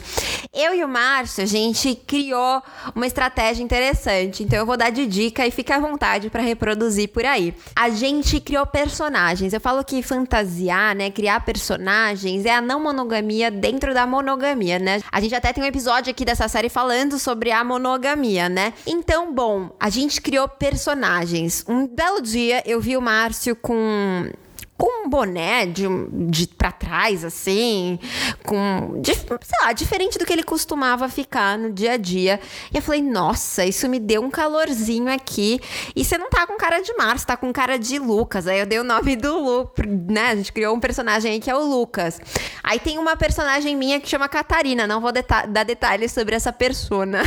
Eu 0.54 0.74
e 0.74 0.84
o 0.84 0.88
Márcio, 0.88 1.44
a 1.44 1.48
gente 1.48 1.94
criou 2.08 2.64
uma 2.96 3.06
estratégia 3.06 3.62
interessante, 3.62 4.44
então 4.44 4.58
eu 4.58 4.66
vou 4.66 4.78
dar 4.78 4.90
de 4.90 5.06
dica 5.06 5.46
e 5.46 5.52
fica 5.52 5.76
à 5.76 5.80
vontade 5.80 6.30
para 6.30 6.42
reproduzir 6.42 7.10
por 7.10 7.26
aí. 7.26 7.54
A 7.76 7.90
gente 7.90 8.40
criou 8.40 8.66
personagens. 8.66 9.52
Eu 9.52 9.60
falo 9.60 9.84
que 9.84 10.02
fantasiar, 10.02 10.96
né, 10.96 11.12
criar 11.12 11.44
personagens 11.44 12.46
é 12.46 12.56
a 12.56 12.62
não 12.62 12.82
monogamia 12.82 13.52
dentro 13.52 13.94
da 13.94 14.08
monogamia, 14.08 14.80
né? 14.80 15.02
A 15.12 15.20
gente 15.20 15.36
até 15.36 15.52
tem 15.52 15.64
um 15.64 15.68
episódio 15.68 16.12
aqui 16.12 16.24
dessa 16.24 16.48
série 16.48 16.70
falando 16.70 17.20
sobre 17.20 17.52
a 17.52 17.64
monogamia 17.64 18.05
monogamia, 18.06 18.48
né? 18.48 18.74
Então, 18.86 19.34
bom, 19.34 19.72
a 19.80 19.90
gente 19.90 20.22
criou 20.22 20.48
personagens. 20.48 21.66
Um 21.68 21.88
belo 21.88 22.22
dia 22.22 22.62
eu 22.66 22.80
vi 22.80 22.96
o 22.96 23.02
Márcio 23.02 23.56
com 23.56 24.30
com 24.78 25.06
um 25.06 25.10
boné 25.10 25.66
de, 25.66 25.86
de 26.12 26.48
pra 26.48 26.72
trás, 26.72 27.24
assim, 27.24 27.98
com. 28.46 29.00
De, 29.02 29.14
sei 29.14 29.60
lá, 29.64 29.72
diferente 29.72 30.18
do 30.18 30.26
que 30.26 30.34
ele 30.34 30.44
costumava 30.44 31.08
ficar 31.08 31.58
no 31.58 31.72
dia 31.72 31.94
a 31.94 31.98
dia. 31.98 32.40
E 32.74 32.78
eu 32.78 32.82
falei, 32.82 33.02
nossa, 33.02 33.66
isso 33.66 33.88
me 33.88 34.00
deu 34.00 34.22
um 34.22 34.30
calorzinho 34.30 35.12
aqui. 35.12 35.62
E 35.96 36.04
você 36.04 36.18
não 36.18 36.30
tá 36.30 36.46
com 36.46 36.58
cara 36.58 36.82
de 36.82 36.94
Marcio, 36.96 37.28
tá 37.28 37.38
com 37.38 37.52
cara 37.54 37.80
de 37.80 37.98
Lucas. 38.00 38.48
Aí 38.48 38.60
eu 38.60 38.66
dei 38.66 38.80
o 38.80 38.84
nome 38.84 39.16
do 39.16 39.40
Lu, 39.40 39.72
né? 40.10 40.32
A 40.32 40.36
gente 40.36 40.52
criou 40.52 40.76
um 40.76 40.80
personagem 40.80 41.32
aí 41.34 41.40
que 41.40 41.50
é 41.50 41.56
o 41.56 41.64
Lucas. 41.64 42.20
Aí 42.62 42.80
tem 42.80 42.98
uma 42.98 43.16
personagem 43.16 43.76
minha 43.76 44.00
que 44.02 44.10
chama 44.10 44.28
Catarina. 44.28 44.86
Não 44.86 45.00
vou 45.00 45.12
deta 45.12 45.46
dar 45.46 45.64
detalhes 45.64 46.12
sobre 46.12 46.36
essa 46.36 46.52
persona. 46.52 47.22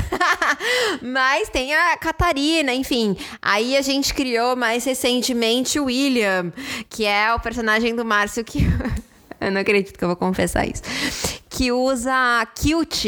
Mas 1.01 1.49
tem 1.49 1.75
a 1.75 1.97
Catarina, 1.97 2.75
enfim. 2.75 3.17
Aí 3.41 3.77
a 3.77 3.81
gente 3.81 4.13
criou 4.13 4.55
mais 4.55 4.85
recentemente 4.85 5.81
o 5.81 5.85
William, 5.85 6.53
que 6.91 7.05
é 7.07 7.38
o 7.39 7.43
personagem 7.43 7.95
do 7.95 8.05
Márcio 8.05 8.45
que. 8.45 8.61
eu 9.41 9.51
não 9.51 9.61
acredito 9.61 9.97
que 9.97 10.05
eu 10.05 10.09
vou 10.09 10.17
confessar 10.17 10.67
isso. 10.67 10.83
Que 11.49 11.73
usa 11.73 12.47
kilt. 12.55 13.05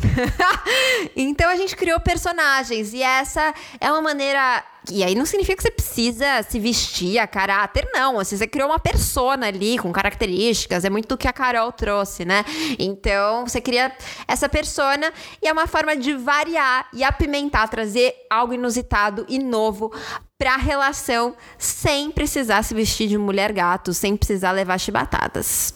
então 1.16 1.48
a 1.48 1.56
gente 1.56 1.76
criou 1.76 2.00
personagens 2.00 2.92
e 2.92 3.02
essa 3.02 3.54
é 3.80 3.90
uma 3.90 4.02
maneira 4.02 4.64
e 4.90 5.04
aí 5.04 5.14
não 5.14 5.26
significa 5.26 5.56
que 5.56 5.62
você 5.62 5.70
precisa 5.70 6.42
se 6.42 6.58
vestir 6.58 7.18
a 7.18 7.26
caráter, 7.26 7.88
não. 7.92 8.18
Assim, 8.18 8.36
você 8.36 8.46
criou 8.46 8.68
uma 8.68 8.78
persona 8.78 9.46
ali 9.48 9.78
com 9.78 9.92
características, 9.92 10.84
é 10.84 10.90
muito 10.90 11.08
do 11.08 11.18
que 11.18 11.28
a 11.28 11.32
Carol 11.32 11.70
trouxe, 11.70 12.24
né? 12.24 12.44
Então, 12.78 13.46
você 13.46 13.60
cria 13.60 13.92
essa 14.26 14.48
persona 14.48 15.12
e 15.42 15.46
é 15.46 15.52
uma 15.52 15.66
forma 15.66 15.94
de 15.96 16.14
variar 16.14 16.88
e 16.94 17.04
apimentar, 17.04 17.68
trazer 17.68 18.14
algo 18.30 18.54
inusitado 18.54 19.26
e 19.28 19.38
novo 19.38 19.92
pra 20.38 20.56
relação 20.56 21.36
sem 21.58 22.10
precisar 22.10 22.62
se 22.62 22.72
vestir 22.72 23.06
de 23.06 23.18
mulher 23.18 23.52
gato, 23.52 23.92
sem 23.92 24.16
precisar 24.16 24.52
levar 24.52 24.78
chibatadas. 24.78 25.74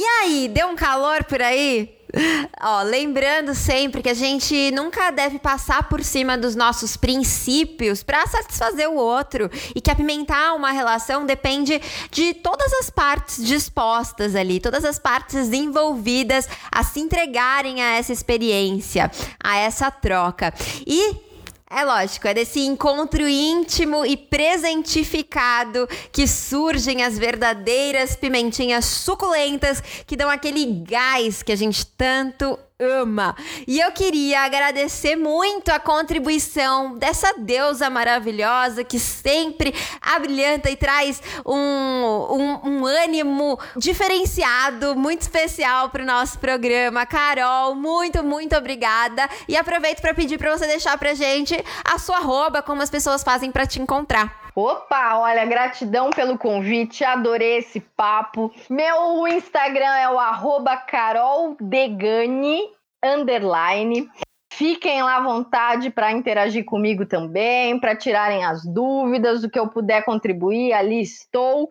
E 0.00 0.04
aí, 0.04 0.46
deu 0.46 0.68
um 0.68 0.76
calor 0.76 1.24
por 1.24 1.42
aí? 1.42 1.92
Ó, 2.62 2.82
lembrando 2.82 3.52
sempre 3.52 4.00
que 4.00 4.08
a 4.08 4.14
gente 4.14 4.70
nunca 4.70 5.10
deve 5.10 5.40
passar 5.40 5.88
por 5.88 6.04
cima 6.04 6.38
dos 6.38 6.54
nossos 6.54 6.96
princípios 6.96 8.04
para 8.04 8.24
satisfazer 8.28 8.88
o 8.88 8.94
outro 8.94 9.50
e 9.74 9.80
que 9.80 9.90
apimentar 9.90 10.54
uma 10.54 10.70
relação 10.70 11.26
depende 11.26 11.82
de 12.12 12.32
todas 12.32 12.72
as 12.74 12.88
partes 12.88 13.44
dispostas 13.44 14.36
ali, 14.36 14.60
todas 14.60 14.84
as 14.84 15.00
partes 15.00 15.52
envolvidas 15.52 16.48
a 16.70 16.84
se 16.84 17.00
entregarem 17.00 17.82
a 17.82 17.96
essa 17.96 18.12
experiência, 18.12 19.10
a 19.42 19.56
essa 19.56 19.90
troca. 19.90 20.54
E 20.86 21.27
é 21.70 21.84
lógico, 21.84 22.26
é 22.26 22.34
desse 22.34 22.60
encontro 22.60 23.28
íntimo 23.28 24.04
e 24.06 24.16
presentificado 24.16 25.86
que 26.10 26.26
surgem 26.26 27.02
as 27.02 27.18
verdadeiras 27.18 28.16
pimentinhas 28.16 28.86
suculentas 28.86 29.82
que 30.06 30.16
dão 30.16 30.30
aquele 30.30 30.64
gás 30.82 31.42
que 31.42 31.52
a 31.52 31.56
gente 31.56 31.84
tanto 31.86 32.58
ama. 32.80 33.34
E 33.66 33.80
eu 33.80 33.90
queria 33.90 34.42
agradecer 34.42 35.16
muito 35.16 35.70
a 35.70 35.80
contribuição 35.80 36.96
dessa 36.96 37.34
deusa 37.36 37.90
maravilhosa 37.90 38.84
que 38.84 39.00
sempre 39.00 39.74
abrilhanta 40.00 40.70
e 40.70 40.76
traz 40.76 41.20
um, 41.44 41.56
um, 41.56 42.60
um 42.64 42.86
ânimo 42.86 43.58
diferenciado, 43.76 44.94
muito 44.94 45.22
especial 45.22 45.90
para 45.90 46.02
o 46.02 46.06
nosso 46.06 46.38
programa. 46.38 47.04
Carol, 47.04 47.74
muito, 47.74 48.22
muito 48.22 48.56
obrigada. 48.56 49.28
E 49.48 49.56
aproveito 49.56 50.00
para 50.00 50.14
pedir 50.14 50.38
para 50.38 50.56
você 50.56 50.66
deixar 50.66 50.96
para 50.98 51.14
gente 51.14 51.56
a 51.84 51.98
sua 51.98 52.18
arroba, 52.18 52.62
como 52.62 52.80
as 52.80 52.90
pessoas 52.90 53.24
fazem 53.24 53.50
para 53.50 53.66
te 53.66 53.80
encontrar. 53.80 54.47
Opa, 54.60 55.18
olha, 55.18 55.44
gratidão 55.44 56.10
pelo 56.10 56.36
convite, 56.36 57.04
adorei 57.04 57.58
esse 57.58 57.78
papo. 57.78 58.52
Meu 58.68 59.24
Instagram 59.28 59.94
é 59.94 60.10
o 60.10 60.18
arroba 60.18 60.76
caroldegani, 60.76 62.62
underline. 63.00 64.10
Fiquem 64.52 65.00
lá 65.00 65.18
à 65.18 65.22
vontade 65.22 65.90
para 65.90 66.10
interagir 66.10 66.64
comigo 66.64 67.06
também, 67.06 67.78
para 67.78 67.94
tirarem 67.94 68.44
as 68.44 68.64
dúvidas, 68.66 69.44
o 69.44 69.48
que 69.48 69.60
eu 69.60 69.68
puder 69.68 70.04
contribuir, 70.04 70.72
ali 70.72 71.02
estou. 71.02 71.68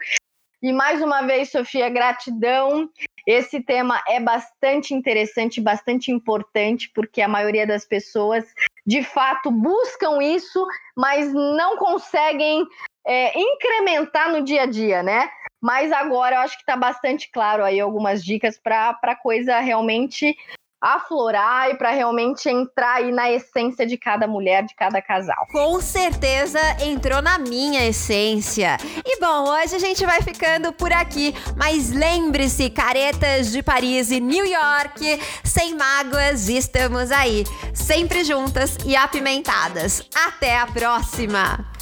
E 0.64 0.72
mais 0.72 1.02
uma 1.02 1.24
vez, 1.24 1.52
Sofia, 1.52 1.90
gratidão. 1.90 2.90
Esse 3.26 3.60
tema 3.62 4.02
é 4.08 4.22
bastante 4.22 4.94
interessante, 4.94 5.60
bastante 5.60 6.10
importante, 6.10 6.90
porque 6.96 7.22
a 7.22 7.28
maioria 7.28 7.68
das 7.68 7.84
pessoas 7.84 8.46
de 8.88 9.04
fato 9.04 9.52
buscam 9.52 10.24
isso, 10.24 10.66
mas 10.96 11.34
não 11.34 11.76
conseguem 11.76 12.66
é, 13.06 13.38
incrementar 13.38 14.32
no 14.32 14.42
dia 14.42 14.64
a 14.64 14.66
dia, 14.66 15.04
né? 15.04 15.30
Mas 15.62 15.92
agora 15.92 16.38
eu 16.38 16.40
acho 16.40 16.56
que 16.56 16.62
está 16.62 16.78
bastante 16.78 17.30
claro 17.30 17.66
aí 17.66 17.80
algumas 17.80 18.24
dicas 18.24 18.58
para 18.58 19.16
coisa 19.22 19.60
realmente 19.60 20.38
aflorar 20.82 21.70
e 21.70 21.76
para 21.76 21.92
realmente 21.92 22.48
entrar 22.50 22.96
aí 22.96 23.12
na 23.12 23.32
essência 23.32 23.86
de 23.86 23.98
cada 23.98 24.28
mulher, 24.28 24.64
de 24.64 24.76
cada 24.76 25.02
casal. 25.02 25.48
Com 25.52 25.82
certeza 25.82 26.60
entrou 26.84 27.22
na 27.22 27.38
minha 27.38 27.86
essência. 27.86 28.78
E 29.06 29.20
bom, 29.20 29.50
hoje 29.50 29.76
a 29.76 29.80
gente 29.80 30.06
vai 30.06 30.22
ficando 30.22 30.72
por 30.72 30.92
aqui, 30.92 31.34
mas 31.56 31.92
lembre-se, 31.92 32.70
caretas 32.70 33.52
de 33.52 33.64
Paris 33.64 34.12
e 34.12 34.20
New 34.20 34.46
York, 34.46 35.20
sem 35.44 35.76
mágoas, 35.76 36.50
estamos 36.50 37.12
aí, 37.12 37.44
sempre 37.74 38.24
juntas 38.24 38.78
e 38.86 38.96
apimentadas. 38.96 40.02
Até 40.14 40.58
a 40.58 40.68
próxima! 40.68 41.77